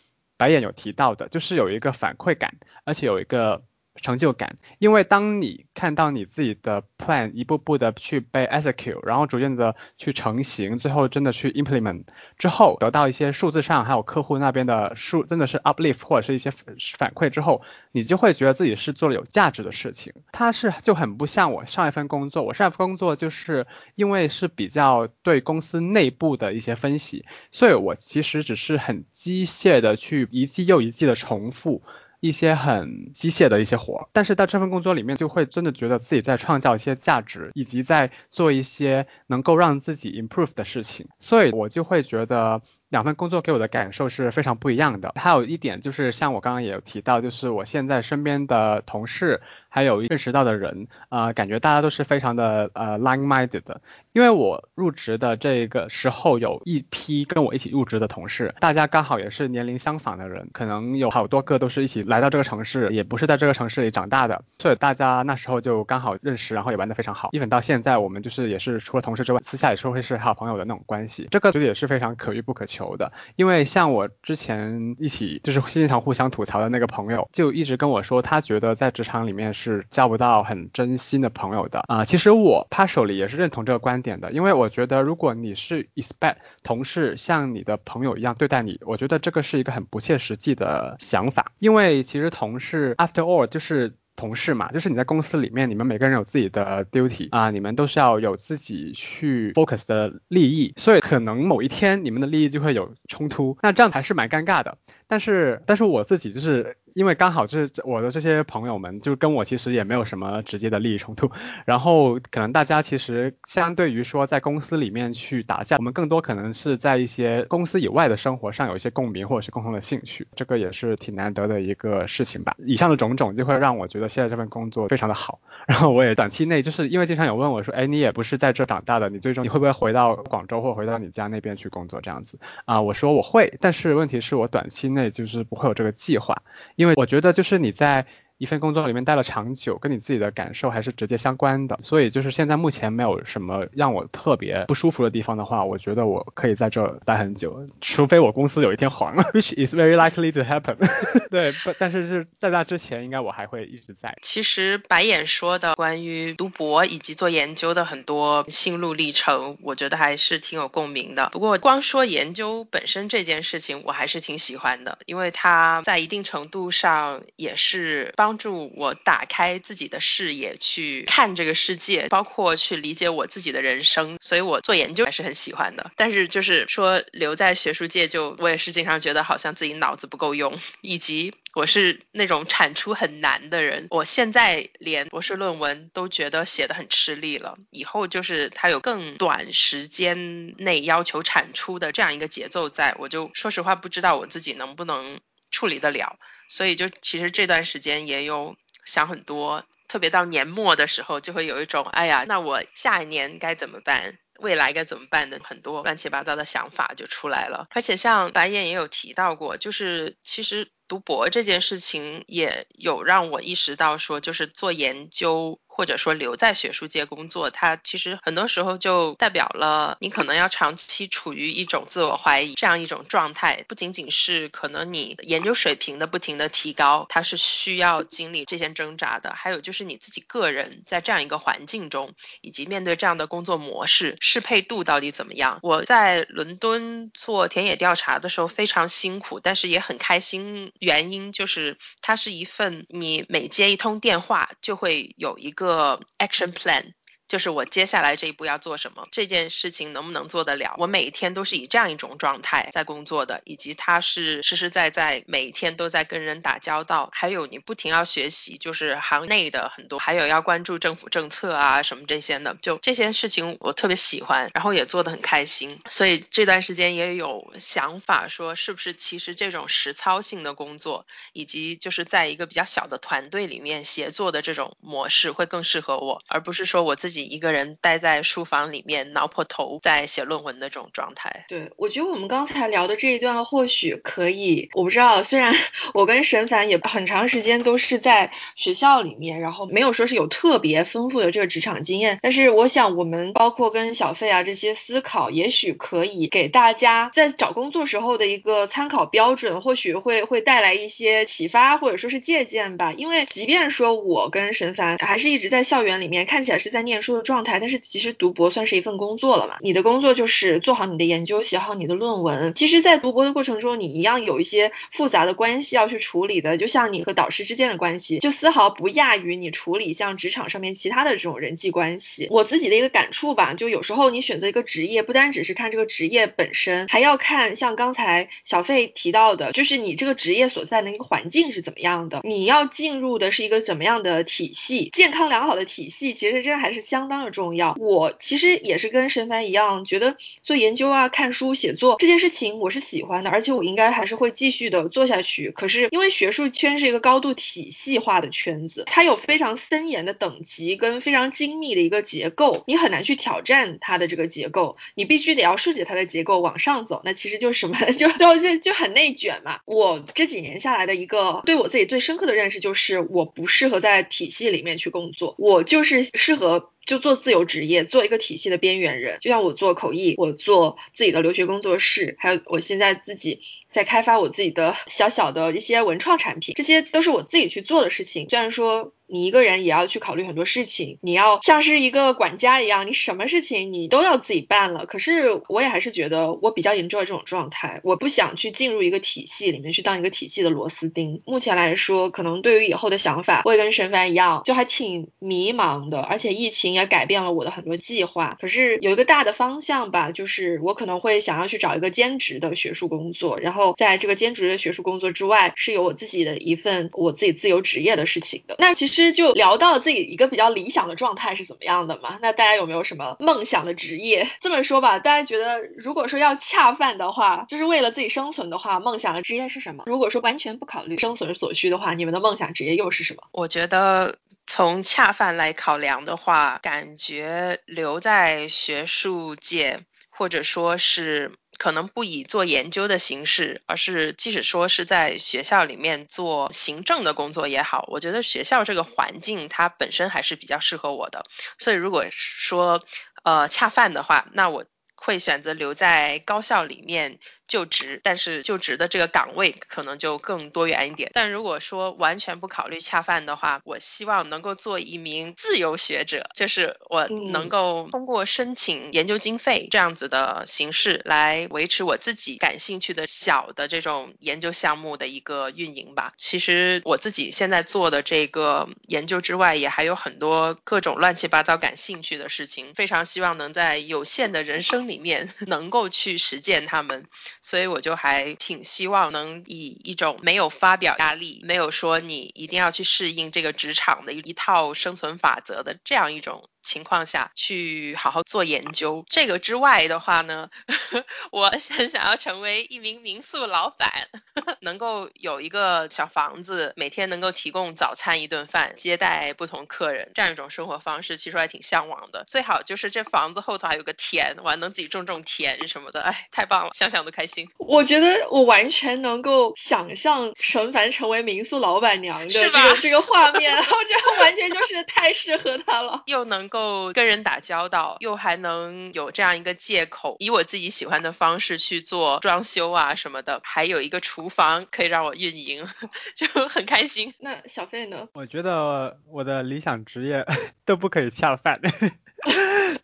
[0.42, 3.62] 白眼有提到的，就是有一个反馈感，而且有一个。
[4.00, 12.04] 成就感，因为当你看到你自己的 plan 一步步的去被 execute，然后逐渐的去成型，最后真的去 implement
[12.38, 20.14] 之后，得到一些数字上还有客户那边的数，真的是 uplift 或者是一些反馈之后，你就会觉得自己是做了有价值的事情。
[20.32, 31.82] 它是就很不像我上一份工作，我上一份工作就是因为是比较对公司内部的一些分析，所以我其实只是很机械的去一季又一季的重复。
[32.22, 42.62] 一些很机械的一些活，但是到这份工作里面，就会真的觉得自己在创造一些价值，以及在做一些能够让自己 improve 的事情，所以我就会觉得。
[42.92, 45.14] 两份工作给我的感受是非常不一样的。
[45.16, 53.80] 还有一点就是，像我刚刚也有提到，就是我现在身边的同事，还有认识到的人，啊，感觉大家都是非常的呃 like-minded 的。
[54.12, 67.30] 因为我入职的这个时候，有一批跟我一起入职的同事，大家刚好也是年龄相仿的人，可能有好多个都是一起来到这个城市，也不是在这个城市里长大的，所以大家那时候就刚好认识，然后也玩得非常好。
[67.32, 71.26] 一直到现在，我们就是也是除了同事之外，私下也是会是好朋友的那种关系。
[71.30, 72.81] 这个觉得也是非常可遇不可求。
[72.82, 82.04] 求的，因为像我之前一起就是经常互相吐槽的那个朋友，就一直跟我说，他觉得在职场里面是交不到很真心的朋友的啊。
[82.04, 93.94] 其实我他手里也是认同这个观点的，因为我觉得如果你是 expect 同事像你的朋友一样对待你，我觉得这个是一个很不切实际的想法，因为其实同事 after all 就是。
[94.14, 104.78] 同事嘛，就是你在公司里面，你们每个人有自己的 duty 啊，你们都是要有自己去 focus 的利益，所以可能某一天你们的利益就会有冲突，那这样还是蛮尴尬的。
[105.12, 106.78] 但是，但是我自己就是。
[106.94, 111.30] 因为刚好就是我的这些朋友们，就跟我其实也没有什么直接的利益冲突，
[111.64, 122.54] 然后可能大家其实相对于说在公司里面去打架，我们更多可能是在一些公司以外的生活上有一些共鸣或者是共同的兴趣，这个也是挺难得的一个事情吧。
[122.58, 132.82] 以上的种种就会让我觉得现在这份工作非常的好，然后我也短期内就是因为经常有问我说，哎，你也不是在这长大的，你最终你会不会回到广州或回到你家那边去工作这样子啊？
[132.82, 136.42] 我说我会，但是问题是我短期内就是不会有这个计划，
[136.76, 138.06] 因为我觉得就是你在。
[138.42, 150.76] 一份工作里面待了长久，跟你自己的感受还是直接相关的，所以就是现在目前没有什么让我特别不舒服的地方的话，我觉得我可以在这待很久，除非我公司有一天黄了，which is very likely to happen。
[151.30, 154.18] 对，不，但是是在那之前，应该我还会一直在。
[154.22, 161.28] 其实白眼说的关于读博以及做研究的很多心路历程，我觉得还是挺有共鸣的。
[161.30, 168.31] 不过光说研究本身这件事情，我还是挺喜欢的，因为它在一定程度上也是帮。
[168.32, 175.90] 帮助我打开自己的视野，去看这个世界，包括去理解我自己的人生，所以我做研究还是很喜欢的。
[175.96, 183.88] 但是就是说留在学术界，就我也是经常觉得好像自己脑子不够用，以及我是那种产出很难的人。
[183.90, 195.20] 我现在连博士论文都觉得写的很吃力了，以后就是它有更短时间内要求产出的这样一个节奏，在我就说实话不知道我自己能不能。
[195.62, 207.68] 处理得了，所以就其实这段时间也有想很多，特别到年末的时候，就会有一种哎呀，那我下一年该怎么办，未来该怎么办的很多乱七八糟的想法就出来了。
[207.70, 215.60] 而且像白燕也有提到过，就是其实读博这件事情也有让我意识到说，就是做研究。
[215.74, 235.58] 或者说留在学术界工作，它其实很多时候就代表了你可能要长期处于一种自我怀疑这样一种状态，不仅仅是可能你研究水平的不停的提高，它是需要经历这些挣扎的，还有就是你自己个人在这样一个环境中，以及面对这样的工作模式，适配度到底怎么样？
[235.62, 245.61] 我在伦敦做田野调查的时候非常辛苦，但是也很开心，原因就是它是一份你每接一通电话就会有一个。
[245.62, 246.92] 个 action plan。
[247.32, 250.74] 就是我接下来这一步要做什么，这件事情能不能做得了？
[250.76, 277.21] 我每一天都是以这样一种状态在工作的，以及他是实实在在每一天都在跟人打交道，还有你不停要学习，就是行内的很多，还有要关注政府政策啊什么这些的，就这些事情我特别喜欢，然后也做得很开心，所以这段时间也有想法说，是不是其实这种实操性的工作，以及就是在一个比较小的团队里面协作的这种模式会更适合我，而不是说我自己。
[277.24, 281.44] 一个人待在书房里面挠破头在写论文的这种状态。
[281.48, 285.54] 对，我觉得我们刚才聊的这一段或许可以，我不知道， 虽然
[285.94, 302.92] 我跟沈凡也很长时间都是在学校里面，然后没有说是有特别丰富的这个职场经验，但是我想我们包括跟小费啊这些思考，也许可以给大家在找工作时候的一个参考标准，或许会会带来一些启发或者说是借鉴吧。
[302.92, 307.11] 因为即便说我跟沈凡还是一直在校园里面，看起来是在念书。
[307.16, 309.56] 的状态，但是其实读博算是一份工作了嘛？
[309.60, 312.54] 你的工作就是做好你的研究，写好你的论文。
[312.54, 322.26] 其实，在读博的过程中，你一样有一些复杂的关系要去处理的，就像你和导师之间的关系，就丝毫不亚于你处理像职场上面其他的这种人际关系。
[322.30, 337.01] 我自己的一个感触吧，就有时候你选择一个职业，不单只是看这个职业本身，还要看像刚才小费提到的，就是你这个职业所在的一个环境是怎么样的，你要进入的是一个怎么样的体系，健康良好的体系，其实真还是相。
[337.02, 337.74] 相当的重要。
[337.80, 345.50] 我其实也是跟沈凡一样，觉得做研究啊、看书、写作这件事情我是喜欢的，而且我应该还是会继续的做下去。
[345.50, 357.02] 可是因为学术圈是一个高度体系化的圈子，它有非常森严的等级跟非常精密的一个结构，你很难去挑战它的这个结构，你必须得要顺着它的结构往上走。
[357.04, 359.58] 那其实就是什么， 就就就就很内卷嘛。
[359.64, 366.70] 我这几年下来的一个对我自己最深刻的认识就是，我不适合在体系里面去工作，我就是适合。
[366.84, 369.18] 就做自由职业，做一个体系的边缘人。
[369.20, 373.40] 就像我做口译，我做自己的留学工作室，还有我现在自己
[373.70, 378.28] 在开发我自己的小小的一些文创产品，这些都是我自己去做的事情。
[378.28, 378.92] 虽然说。
[379.06, 384.86] 你一个人也要去考虑很多事情，你要像是一个管家一样，你什么事情你都要自己办了。
[384.86, 391.20] 可是我也还是觉得我比较 enjoy 这种状态，我不想去进入一个体系里面去当一个体系的螺丝钉。
[391.26, 396.00] 目前来说，可能对于以后的想法，我也跟沈凡一样，就还挺迷茫的。
[396.00, 398.38] 而且疫情也改变了我的很多计划。
[398.40, 408.56] 可是有一个大的方向吧，就是我可能会想要去找一个兼职的学术工作，然后在这个兼职的学术工作之外，是有我自己的一份我自己自由职业的事情的。
[408.58, 409.01] 那其实。
[409.02, 412.18] 实就聊到了自己一个比较理想的状态是怎么样的嘛？
[412.22, 414.28] 那大家有没有什么梦想的职业？
[414.40, 419.84] 这么说吧，大家觉得如果说要恰饭的话，就是为了自己生存的话，梦想的职业是什么？
[419.86, 423.22] 如果说完全不考虑生存所需的话，你们的梦想职业又是什么？
[423.32, 424.16] 我觉得
[424.46, 431.32] 从恰饭来考量的话，感觉留在学术界，或者说是。
[431.62, 441.24] 可能不以做研究的形式，而是即使说是在学校里面做行政的工作也好，我觉得学校这个环境它本身还是比较适合我的。
[441.58, 442.84] 所以如果说
[443.22, 444.64] 呃恰饭的话，那我
[444.96, 447.20] 会选择留在高校里面。
[447.52, 451.10] 就职，但是就职的这个岗位可能就更多元一点。
[451.12, 466.14] 但如果说完全不考虑恰饭的话，我希望能够做一名自由学者，就是我能够通过申请研究经费这样子的形式来维持我自己感兴趣的小的这种研究项目的一个运营吧。
[466.16, 477.04] 其实我自己现在做的这个研究之外，也还有很多各种乱七八糟感兴趣的事情，非常希望能在有限的人生里面 能够去实践他们。
[477.42, 486.48] 所以我就还挺希望能以一种没有发表压力，没有说你一定要去适应这个职场的一套生存法则的这样一种。
[486.62, 489.04] 情况下去好好做研究。
[489.08, 490.50] 这个之外的话呢，
[491.32, 494.08] 我很想要成为一名民宿老板，
[494.60, 502.24] 能够有一个小房子，每天能够提供早餐一顿饭，接待不同客人，这样一种生活方式，其实还挺向往的。
[502.28, 507.48] 最好就是这房子后头还有个田，我还能自己种种田什么的，哎，太棒了，想想都开心。
[507.58, 516.51] 我觉得我完全能够想象陈凡成为民宿老板娘的这个这个画面，我觉得完全就是太适合他了，又能。
[516.52, 525.66] 够跟人打交道，又还能有这样一个借口，以我自己喜欢的方式去做装修啊什么的，还有一个厨房可以让我运营，
[526.14, 527.14] 就很开心。
[527.20, 528.06] 那小费呢？
[528.12, 530.26] 我觉得我的理想职业
[530.66, 531.58] 都不可以恰饭。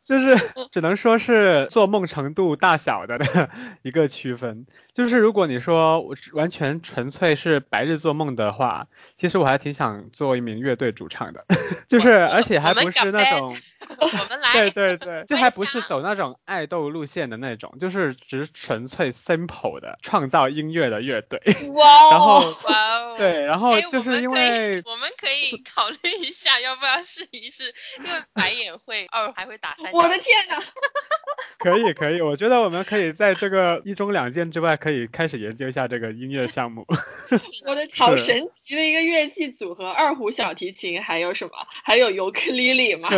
[0.09, 0.35] 就是
[0.73, 3.19] 只能说是做梦程度大小的
[3.83, 4.67] 一个区分。
[4.95, 8.87] 就是如果你说我完全纯粹是白日做梦的话，
[9.17, 11.45] 其实我还挺想做一名乐队主唱的。
[11.87, 13.55] 就是而且还不是那种，
[14.01, 21.41] 我们来，对对对，这还不是走那种爱豆路线的那种，就是只纯粹 simple 的创造音乐的乐队。
[21.73, 27.75] 哇 然后哇哦，对，然后就是因为我们可以考虑一下，要不要试一试？
[27.99, 29.93] 因为白眼会二还会打三。
[29.93, 30.63] 我的天呐！
[31.59, 36.87] 可以可以，我觉得我们可以在这个一中两件之外，可以开始研究一下这个音乐项目。
[37.67, 41.53] 我的好神奇的一个乐器组合，二胡、小提琴，还有什么？
[41.85, 43.09] 还有尤克里里吗？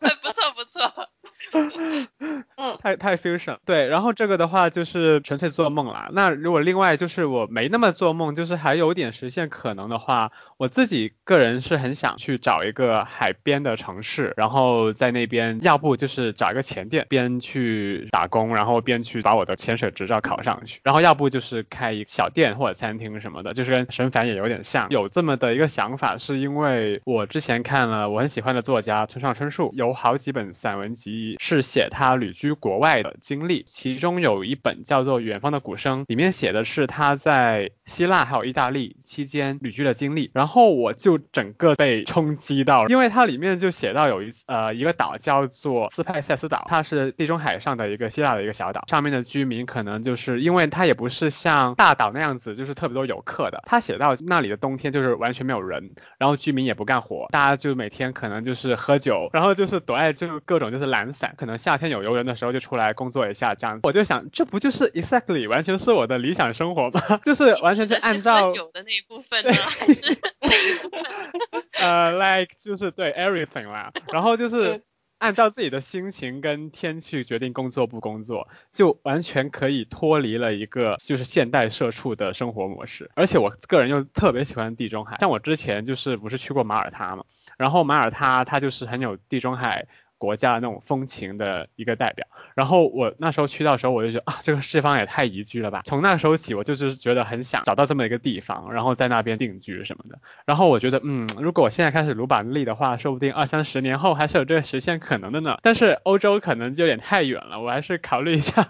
[0.00, 1.08] 不 错不错。
[2.56, 3.58] 嗯，太太 fusion。
[3.64, 6.08] 对，然后这个的话就是纯粹做梦啦。
[6.12, 31.36] 那如果另外就是我没那么做梦，就是还有点实现可能的话，我自己个人是很想去找一个海边的城市，然后在那边，要不就是找一个前店，边去打工，然后边去把我的潜水执照考上去，然后要不就是开一小店或者餐厅什么的，就是跟沈凡也有点像，有这么的一个想法，是因为我之前看了我很喜欢的作家村上春树有有好几本散文集。
[31.40, 61.34] 是写他旅居国外的经历，其中有一本叫做《远方的鼓声》，里面写的是他在希腊还有意大利期间旅居的经历，然后我就整个被冲击到了，因为它里面就写到有一呃一个岛叫做斯派塞斯岛，它是地中海上的一个希腊的一个小岛，上面的居民可能就是因为它也不是像大岛那样子，就是特别多游客的，他写到那里的冬天就是完全没有人，然后居民也不干活，大家就每天可能就是喝酒，然后就是躲在就各种就是懒散。
[61.36, 67.00] 可能夏天有游人的时候就出来工作一下，这样我就想，这不就是 exactly 完全是我的理想生活吗？
[67.24, 70.02] 就是完全是按照酒的那一部分呢，还是
[70.40, 71.64] 哪一部分？
[71.80, 74.82] 呃，like 就是对 everything 啦，然后就是
[75.18, 83.10] 按照自己的心情跟天气决定工作不工作，就完全可以脱离了一个就是现代社畜的生活模式。
[83.14, 87.24] 而且我个人又特别喜欢地中海，像我之前就是不是去过马耳他嘛，
[87.58, 89.86] 然后马耳他它就是很有地中海。
[90.16, 92.26] 国家的那种风情的一个代表。
[92.54, 95.82] 然后我那时候去到时候，我就觉得啊，这个地方也太宜居了吧。
[95.84, 100.20] 从那时候起，我就是觉得很想找到这么一个地方，然后在那边定居什么的。
[100.46, 105.58] 然后我觉得，嗯，如果我现在开始鲁板力的话，说不定二三十年后还是有这个实现可能的呢。
[105.62, 108.68] 但是欧洲可能就有点太远了，我还是考虑一下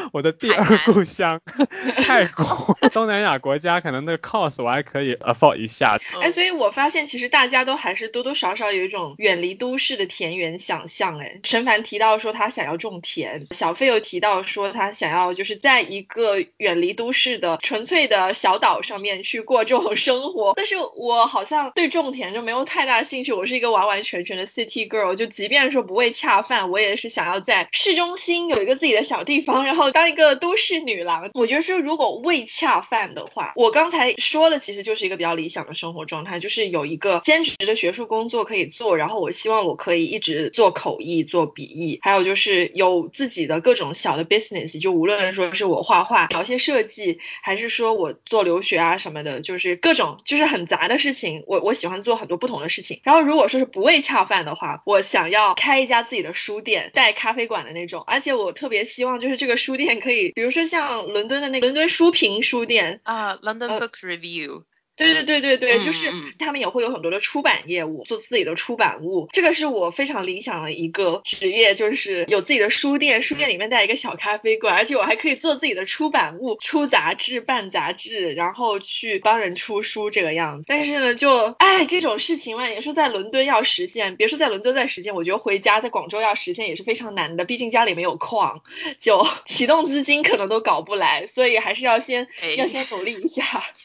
[0.12, 1.40] 我的第二故乡
[2.04, 2.44] 泰国、
[2.92, 5.98] 东南亚国家，可能那个 cost 我还可以 afford 一下。
[6.20, 11.18] 哎，所以我发现其实大家都还是多多少少有一种远离都市的田园想象。
[11.18, 20.54] 哎，陈凡提到说他想要种田，小费又提到说他想要就是在一个远离都市的纯粹的小岛上面去过这种生活。
[20.56, 31.30] 但是我好像对种田就没有太大兴趣，我是一个完完全全的 city girl，就即便说不会恰饭，我也是想要在市中心有一个自己的小地方，然后当一个都市女郎。
[31.34, 53.00] 我觉得说如果为恰饭的话，我刚才说的，其实就是一个比较理想的生活状态，就是有一个兼职的学术工作可以做，然后我希望我可以一直做口译、做笔译，还有就是有自己的各种小的 business，就无论说是我画画、搞些设计，还是说我做留学啊什么的，就是各种就是很杂的事情，我我喜欢做很多不同的事情。
[53.04, 64.64] 然后如果说是不为恰饭的话，我想要开一家自己的书店，带咖啡馆的那种，而且我特别希望就是这个书店可以，比如说像伦敦的那个伦敦书评书店啊，London Book Review。
[65.00, 80.64] 对对对对对，就是他们也会有很多的出版业务，做自己的出版物，这个是我非常理想的一个职业，就是有自己的书店，书店里面带一个小咖啡馆，而且我还可以做自己的出版物，出杂志、办杂志，然后去帮人出书这个样子。
[80.68, 88.62] 但是呢，就哎这种事情嘛，也说在伦敦要实现，别说在伦敦在实现，我觉得回家在广州要实现也是非常难的，毕竟家里没有矿，
[88.98, 93.44] 就 启动资金可能都搞不来，所以还是要先要先努力一下。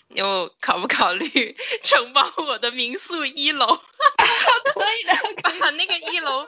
[0.10, 3.82] 有考不考虑承包我的民宿一楼？
[4.74, 5.14] 可以的，
[5.60, 6.45] 把那个一楼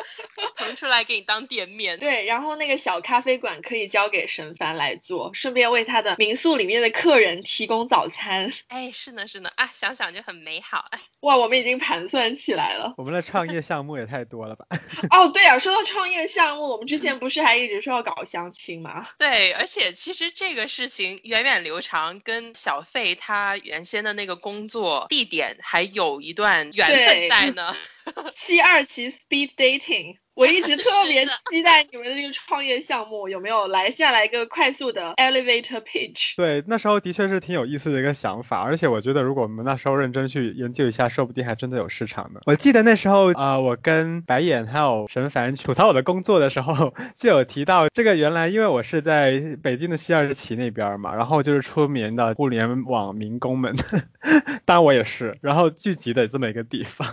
[0.55, 1.97] 腾出来给你当店面。
[1.99, 8.51] 对，然后那个小咖啡馆可以交给沈凡来做，顺便为他的民宿里面的客人提供早餐。
[8.67, 10.85] 哎，是呢是呢，啊，想想就很美好。
[10.89, 12.93] 哎，哇，我们已经盘算起来了。
[12.97, 14.65] 我们的创业项目也太多了吧？
[15.11, 19.07] 哦，对啊，说到创业项目，我们之前不是还一直说要搞相亲吗？
[19.17, 23.27] 对，而且其实这个事情源远流长，跟小费他。
[23.27, 27.75] 他原先的那个工作地点还有一段缘分在呢。
[28.33, 30.17] 七二七 speed dating。
[30.37, 36.35] 我一直 特别期待你们的这个创业项目有没有来，下来一个快速的 elevator pitch。
[36.37, 42.41] 对，那时候的确是挺有意思的一个想法，而且我觉得如果我们那时候认真去研究一下，说不定还真的有市场呢。
[42.45, 53.75] 我记得那时候啊，我跟白眼还有沈凡吐槽我的工作的时候， 就有提到这个原来因为我是在北京的西二旗那边嘛，然后就是出名的互联网民工们，
[54.65, 57.07] 当然我也是，然后聚集的这么一个地方，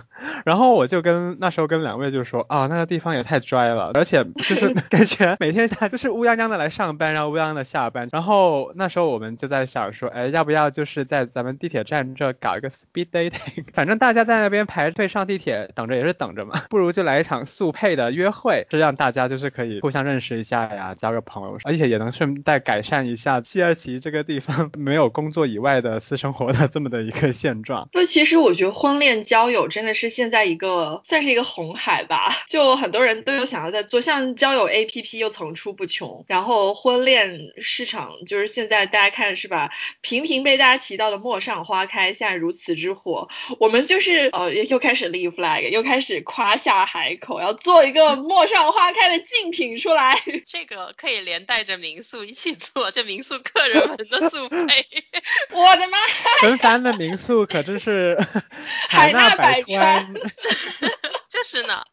[0.45, 3.14] 然后我就跟那时候跟两位就说啊，那个地方。
[3.15, 8.07] 也太拽了，而且就是 感觉每天他就是乌泱泱的来上班，然后乌泱泱的下班。
[8.11, 13.65] 然后那时候我们就在想说，哎，要不要就是在咱们地铁站这搞一个 speed dating？
[13.73, 27.89] 反正大家在那边排队上地铁等着也是等着嘛，不如就来一场速配的约会，这样大家就是可以互相认识一下呀，交个朋友，而且也能顺带改善一下西二旗这个地方 没有工作以外的私生活的这么的一个现状。
[27.93, 33.04] 就其实我觉得婚恋交友真的是现在一个算是一个红海吧，就很多人。
[33.05, 43.29] 人都有想要在做，像交友 APP 又层出不穷，然后婚恋市场就是现在大家看是吧，频频被大家提到的陌上花开，现在如此之火，
[43.59, 54.87] 我们就是呃又开始立 flag，又开始夸下海口，要做一个陌上花开的竞品出来，这个可以连带着民宿一起做，这民宿客人们的宿配，
[55.53, 55.97] 我的妈，
[56.41, 58.17] 神凡的民宿可真是
[58.89, 60.13] 海纳百川，
[61.29, 61.83] 就是呢。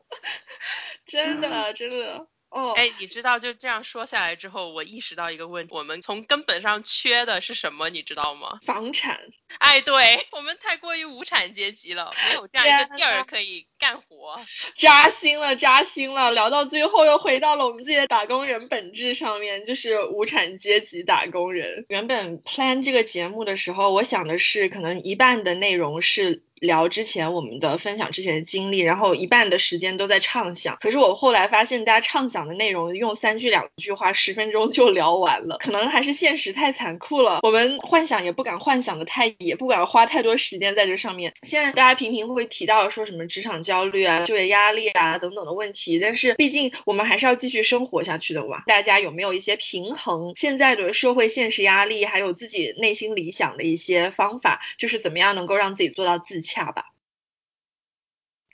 [1.12, 2.26] 真的，真的。
[2.48, 8.58] 哦，哎，你知道就这样说下来之后，我意识到一个问题，我们从根本上缺的是什么，你知道吗？
[8.62, 9.18] 房产。
[9.58, 14.38] 哎，对 我们太过于无产阶级了，没有这样一个地儿可以干活。
[14.76, 16.30] 扎心了，扎心了。
[16.32, 21.86] 聊到最后又回到了我们自己的打工人本质上面，就是无产阶级打工人。
[21.88, 26.42] 原本 plan 这个节目的时候，我想的是可能一半的内容是。
[26.62, 30.76] 聊之前我们的分享之前的经历，然后一半的时间都在畅想。
[30.80, 35.58] 可是我后来发现，大家畅想的内容用三句两句话，十分钟就聊完了。
[35.58, 41.34] 可能还是现实太残酷了，我们幻想也不敢幻想的太，也不敢花太多时间在这上面。
[41.42, 48.62] 现在大家频频会提到说什么职场焦虑啊、就业压力啊等等的问题，但是毕竟我们还是要继续生活下去的嘛。
[48.66, 56.51] 大家有没有一些平衡现在的社会现实压力，还有自己内心理想的一些方法，就是怎么样能够让自己做到自洽？
[56.53, 56.84] 恰吧。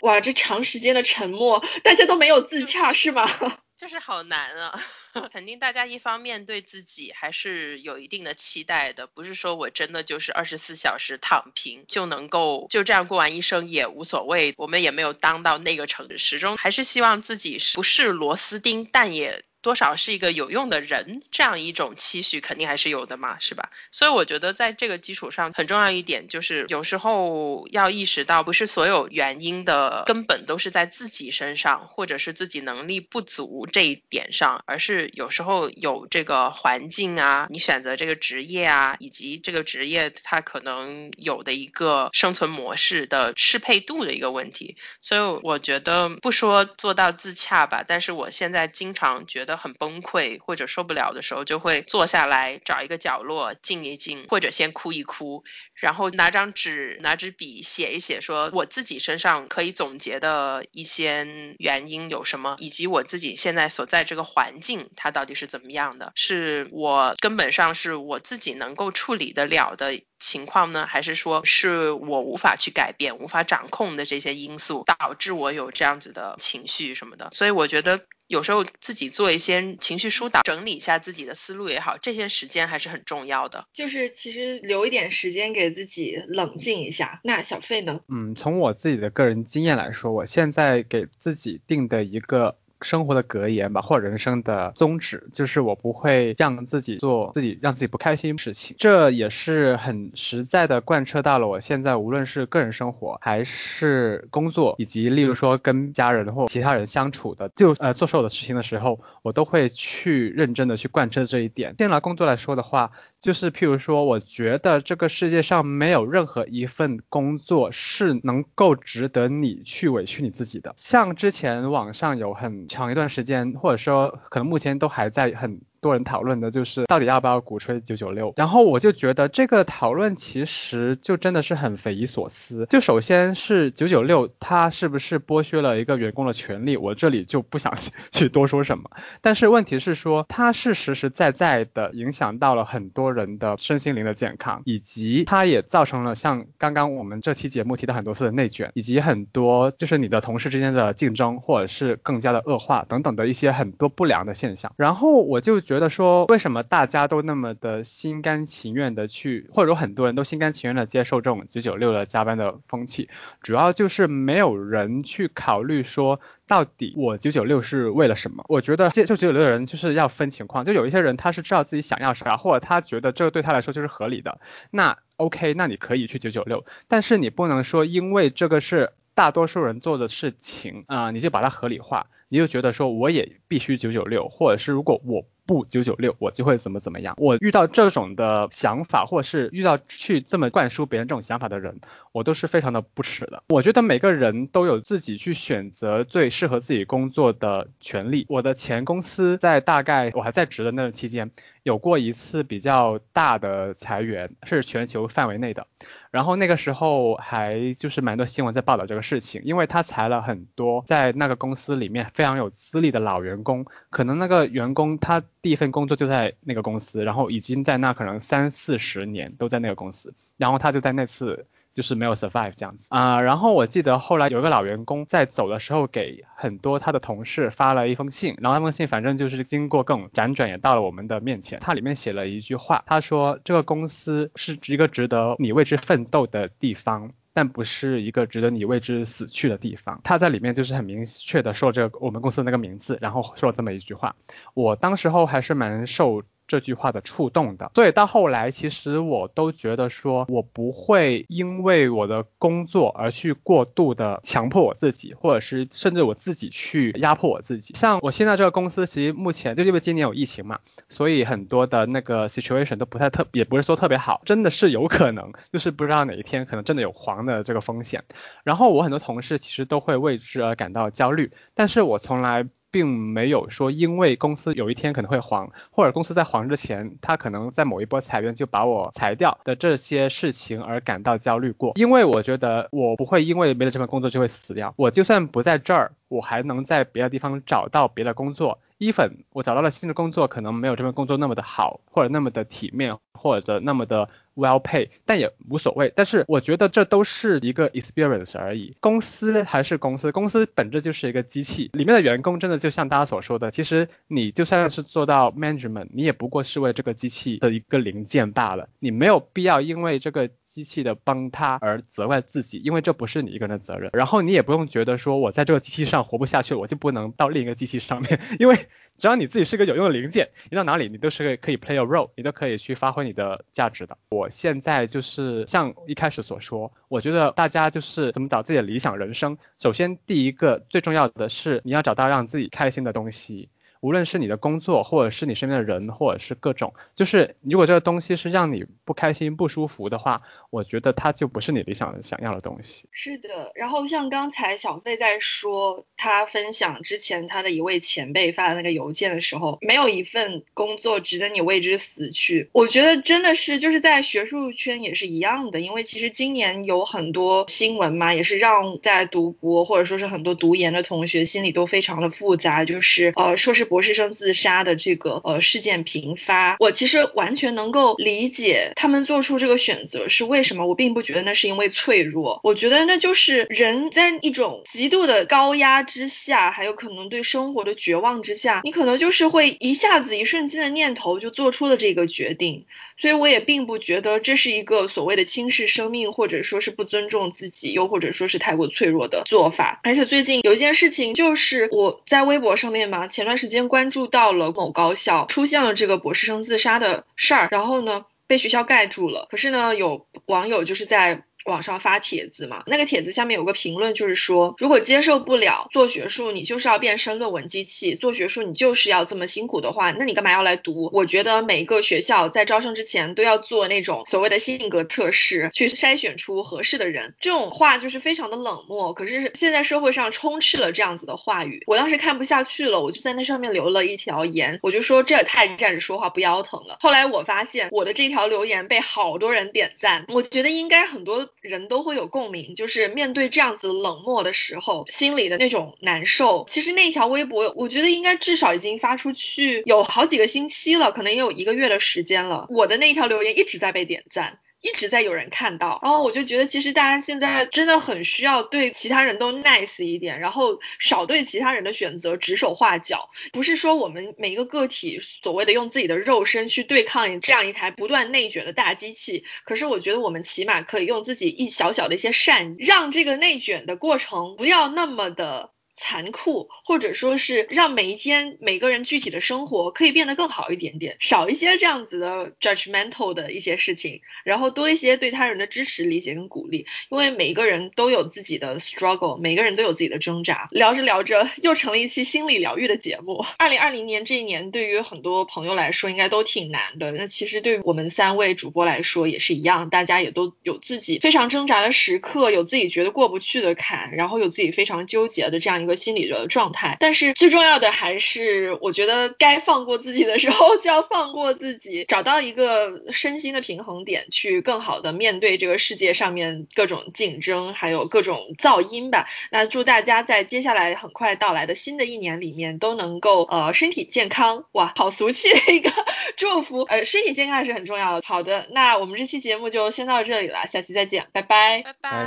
[0.01, 3.27] 哇，这长时间的沉默，大家都没有自洽是吗？
[3.77, 4.81] 就是好难啊。
[5.33, 14.55] 肯定大家一方面对自己还是有一定的期待的，不是说我真的就是二十四小时躺平就能够就这样过完一生也无所谓。
[14.57, 19.45] 我们也没有当到那个程度，始终还是希望自己不是螺丝钉，但也。
[19.61, 23.71] 多少是一个有用的人，这样一种期许肯定还是有的嘛，是吧？
[23.91, 44.77] 所以我觉得在这个基础上，很重要一点就是有时候要意识到，不是所有原因的根本都是在自己身上，或者是自己能力不足这一点上，而是有时候有这个环境啊，你选择这个职业啊，以及这个职业它可能有的一个生存模式的适配度的一个问题。
[45.01, 49.48] 所以我觉得不说做到自洽吧，但是我现在经常觉。
[49.49, 55.43] 得很崩溃或者受不了的时候，就会坐下来找一个角落静一静，或者先哭一哭，
[55.75, 77.29] 然后拿张纸拿支笔写一写，说我自己身上可以总结的一些原因有什么，以及我自己现在所在这个环境它到底是怎么样的，是我根本上是我自己能够处理得了的情况呢，还是说是我无法去改变、无法掌控的这些因素导致我有这样子的情绪什么的？
[77.33, 78.01] 所以我觉得。
[78.29, 83.67] 有时候自己做一些情绪疏导，整理一下自己的思路也好，这些时间还是很重要的。
[83.73, 87.21] 就是其实留一点时间给自己冷静一下。
[87.25, 88.01] 那小费呢？
[88.07, 92.59] 嗯，从我自己的个人经验来说，我现在给自己定的一个。
[92.81, 98.77] 生活的格言吧，或人生的宗旨，就是我不会让自己做自己让自己不开心事情。
[98.79, 111.75] 这也是很实在的贯彻到了我现在无论是个人生活还是工作，以及例如说跟家人或其他人相处的，就呃做所有的事情的时候，我都会去认真的去贯彻这一点。
[111.79, 120.75] 先拿工作来说的话，就是譬如说，我觉得这个世界上没有任何一份工作是能够值得你去委屈你自己的。
[120.77, 125.61] 像之前网上有很长一段时间，或者说可能目前都还在很。
[125.81, 132.67] 多人讨论的就是到底要不要鼓吹九九六，然后我就觉得这个讨论其实就真的是很匪夷所思。
[132.69, 136.77] 就首先是九九六，它是不是剥削了一个员工的权利？
[136.77, 137.75] 我这里就不想
[138.11, 138.91] 去多说什么。
[139.21, 154.73] 但是问题是说，它是实实在在的影响到了很多人的身心灵的健康，以及它也造成了像刚刚我们这期节目提到很多次的内卷，以及很多就是你的同事之间的竞争，或者是更加的恶化等等的一些很多不良的现象。
[154.77, 155.63] 然后我就。
[155.69, 163.11] 觉得说为什么大家都那么的心甘情愿的去，或者说很多人都心甘情愿的接受这种九九六的加班的风气，
[163.43, 168.47] 主要就是没有人去考虑说到底我九九六是为了什么？
[168.49, 174.41] 我觉得接受九九六的人就是要分情况，就有一些人他是知道自己想要啥，或者他觉得这个对他来说就是合理的，
[174.71, 185.27] 那 OK，那你可以去九九六，但是你不能说因为这个是大多数人做的事情啊，你就把它合理化，你就觉得说我也必须九九六，或者是如果我。
[185.49, 187.15] 不九九六，我就会怎么怎么样。
[187.17, 191.81] 我遇到这种的想法，或者是遇到去这么灌输别人这种想法的人，
[192.13, 193.43] 我都是非常的不耻的。
[193.49, 198.27] 我觉得每个人都有自己去选择最适合自己工作的权利。
[198.29, 201.31] 我的前公司在大概我还在职的那个期间，
[201.63, 205.67] 有过一次比较大的裁员，是全球范围内的。
[206.11, 221.47] 然后那个时候还就是蛮多新闻在报道这个事情，因为他裁了很多在那个公司里面非常有资历的老员工，可能那个员工他第一份工作就在那个公司，然后已经在那可能三四十年都在那个公司，然后他就在那次。
[221.75, 240.01] 就是没有 survive 这样子啊，然后我记得后来有一个老员工在走的时候给很多他的同事发了一封信，然后那封信反正就是经过各种辗转也到了我们的面前，他里面写了一句话，他说这个公司是一个值得你为之奋斗的地方，但不是一个值得你为之死去的地方。
[240.03, 244.17] 他在里面就是很明确的说这我们公司那个名字，然后说了这么一句话，
[244.55, 246.25] 我当时候还是蛮受。
[246.49, 257.75] 这句话的触动的，所以到后来，其实我都觉得说，我不会因为我的工作而去过度的强迫我自己，或者是甚至我自己去压迫我自己。
[257.75, 268.05] 像我现在这个公司，其实目前就因为今年有疫情嘛，所以很多的那个 situation 都不太特，也不是说特别好，真的是有可能，就是不知道哪一天可能真的有黄的这个风险。
[268.43, 272.49] 然后我很多同事其实都会为之而感到焦虑，但是我从来。
[272.71, 281.73] 并没有说因为公司有一天可能会黄，或者公司在黄之前，他可能在某一波裁员就把我裁掉的这些事情而感到焦虑过。
[281.77, 288.59] 因为我觉得我不会因为没了这份工作就会死掉，我就算不在这儿，我还能在别的地方找到别的工作。
[288.79, 295.93] ，even 我找到了新的工作，可能没有这份工作那么的好，或者那么的体面，或者那么的 well pay，但也无所谓。
[295.95, 298.77] 但是我觉得这都是一个 experience 而已。
[298.81, 310.31] 公司还是公司，公司本质就是一个机器，里面的员工真的就像大家所说的，其实你就算是做到 management，你也不过是为这个机器的一个零件罢了，你没有必要因为这个。
[310.49, 313.91] 机器的崩塌而责怪自己，因为这不是你一个人的责任。
[313.93, 318.59] 然后你也不用觉得说我在这个机器上活不下去，我就不能到另一个机器上面，因为
[318.99, 323.97] 只要你自己是个有用的零件，你到哪里你都是可以 play a role，你都可以去发挥你的价值的。
[324.11, 329.39] 我现在就是像一开始所说，我觉得大家就是怎么找自己的理想人生。
[329.57, 333.49] 首先第一个最重要的是你要找到让自己开心的东西。
[333.81, 342.89] 无论是你的工作，或者是你身边的人，或者是各种，就是如果这个东西是让你不开心、不舒服的话，我觉得它就不是你理想想要的东西。
[342.91, 352.49] 是的，然后像刚才小费在说他分享之前他的一位前辈发的那个邮件的时候，没有一份工作值得你为之死去。
[352.53, 363.68] 我觉得真的是就是在学术圈也是一样的，因为其实今年有很多新闻嘛，也是让在读博或者说是很多读研的同学心里都非常的复杂，就是呃说是。
[363.69, 370.67] 博士生自杀的这个呃事件频发，我其实完全能够理解他们做出这个选择是为什么。
[370.67, 382.65] 我并不觉得那是因为脆弱，我觉得那就是人在一种极度的高压之下，还有可能对生活的绝望之下，你可能就是会一下子一瞬间的念头就做出了这个决定。
[383.01, 389.79] 所以我也并不觉得这是一个所谓的轻视生命，或者说是不尊重自己，又或者说是太过脆弱的做法。
[389.85, 399.27] 而且最近有一件事情，就是我在微博上面嘛，前段时间关注到了某高校出现了这个博士生自杀的事儿，然后呢被学校盖住了。
[399.31, 401.25] 可是呢，有网友就是在。
[401.49, 410.91] 网上发帖子嘛，那个帖子下面有个评论，就是说，如果接受不了做学术，你就是要变身论文机器；做学术你就是要这么辛苦的话，那你干嘛要来读？
[410.93, 417.15] 我觉得每一个学校在招生之前都要做那种所谓的性格测试，去筛选出合适的人。
[417.21, 426.77] 这种话就是非常的冷漠，可是现在社会上充斥了这样子的话语，我当时看不下去了，我就在那上面留了一条言，我就说这也太站着说话不腰疼了。
[426.81, 431.29] 后来我发现我的这条留言被好多人点赞，我觉得应该很多。
[431.41, 436.47] 人都会有共鸣，就是面对这样子冷漠的时候，心里的那种难受。
[436.49, 442.47] 其实那条微博，我觉得应该至少已经发出去有好几个星期了，可能也有一个月的时间了。
[442.51, 444.39] 我的那一条留言一直在被点赞。
[444.61, 453.11] 一直在有人看到，然后我就觉得其实大家现在真的很需要对其他人都 nice 一点，然后少对其他人的选择指手画脚。
[453.33, 465.53] 不是说我们每一个个体所谓的用自己的肉身去对抗这样一台不断内卷的大机器，可是我觉得我们起码可以用自己一小小的一些善，让这个内卷的过程不要那么的。
[465.79, 476.67] 残酷，或者说是让每一天每个人具体的生活可以变得更好一点点，少一些这样子的 judgmental 的一些事情，然后多一些对他人的支持、理解跟鼓励。
[476.91, 480.49] 因为每一个人都有自己的 struggle，每个人都有自己的挣扎。
[480.51, 483.25] 聊着聊着，又成了一期心理疗愈的节目。
[483.39, 486.91] 二零二零年这一年，对于很多朋友来说，应该都挺难的。
[486.91, 495.68] 那其实对于我们三位主播来说也是一样，大家也都有自己非常挣扎的时刻，有自己觉得过不去的坎，然后有自己非常纠结的这样一个。
[495.69, 509.07] 个心理的状态，但是最重要的还是，我觉得该放过自己的时候就要放过自己，找到一个身心的平衡点，去更好的面对这个世界上面各种竞争，还有各种噪音吧。
[509.31, 515.71] 那祝大家在接下来很快到来的新的一年里面都能够呃身体健康，哇，好俗气的一个
[516.17, 518.03] 祝福，呃，身体健康还是很重要的。
[518.07, 522.07] 好的，那我们这期节目就先到这里了，下期再见，拜拜，拜拜，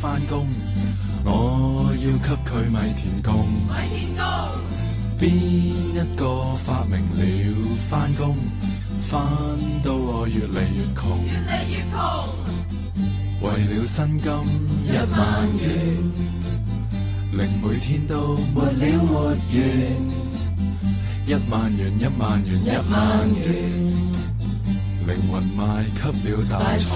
[0.00, 0.46] 翻工，
[1.26, 3.44] 我要给佢米田共。
[3.68, 4.24] 米田共。
[5.18, 7.22] 边一个发明了
[7.90, 8.34] 翻工，
[9.02, 9.20] 翻
[9.84, 11.20] 到我越嚟越穷。
[11.26, 12.00] 越嚟越穷。
[13.42, 14.26] 为了薪金
[14.86, 15.68] 一万元，
[17.32, 19.36] 令每天都没了没完。
[21.26, 23.44] 一万元，一万元，一万元，
[25.06, 26.88] 灵魂卖给了大财团。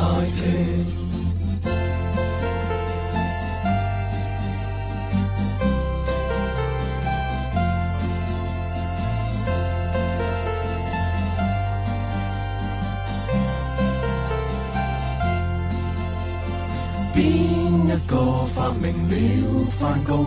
[18.25, 19.15] 个发明了
[19.79, 20.25] 翻工，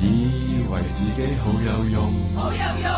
[0.00, 2.90] 以为自己好有用，好有用。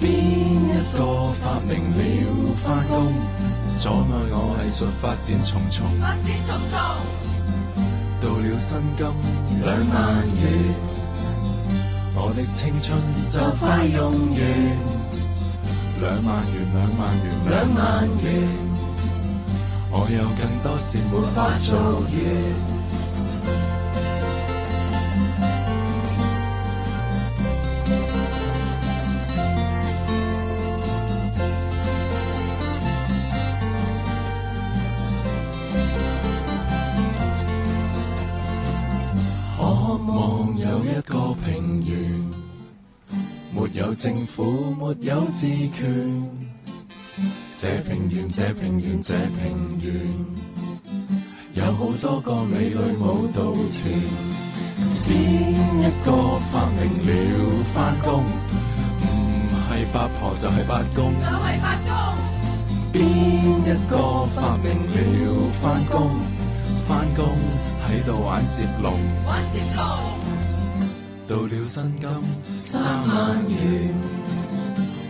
[0.00, 1.98] 边一个发明了
[2.62, 3.12] 翻工，
[3.76, 6.78] 阻碍我艺术发展重重，发展重重。
[8.20, 9.04] 到了薪金
[9.64, 9.98] 兩萬
[10.38, 10.42] 元，
[12.14, 12.96] 我的青春
[13.28, 14.38] 就快用完。
[16.00, 17.82] 兩萬元，兩萬元，兩萬
[18.22, 18.24] 元，
[19.90, 22.73] 我有更多事沒法做完。
[39.96, 42.30] 渴望有一个平原
[43.54, 46.30] 没有政府没有自权。
[47.54, 50.53] 这平原这平原这平原。
[51.76, 54.34] 好多个美女舞蹈團。
[55.04, 55.10] 邊
[55.80, 57.10] 一個發明了
[57.74, 58.24] 返工？
[58.24, 59.06] 唔
[59.68, 61.90] 係八婆就係八公，就系八公。
[62.92, 62.98] 邊
[63.60, 66.10] 一個發明了返工？
[66.86, 67.26] 返工
[67.86, 68.92] 喺度玩接龍，
[69.26, 69.84] 玩接龍。
[71.26, 72.08] 到了薪金
[72.60, 73.94] 三萬元，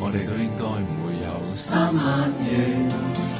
[0.00, 3.33] 我哋都應該唔會有三萬元。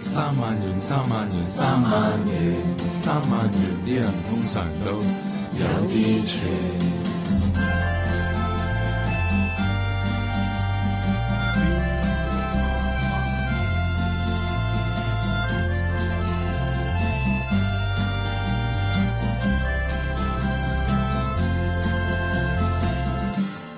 [0.00, 2.56] 三万元，三万元，三万元，
[2.92, 4.92] 三万元，啲人通常都
[5.58, 6.38] 有啲钱。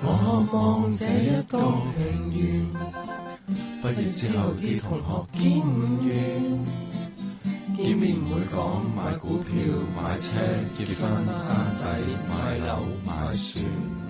[0.03, 0.07] 我
[0.51, 1.57] 望这一个
[1.95, 1.99] 平
[2.33, 2.41] 原。
[4.11, 6.07] 之后啲同学见完，
[7.77, 9.53] 见面会讲买股票、
[9.95, 10.35] 买车、
[10.77, 11.87] 结婚、生仔、
[12.29, 14.00] 买楼、买船。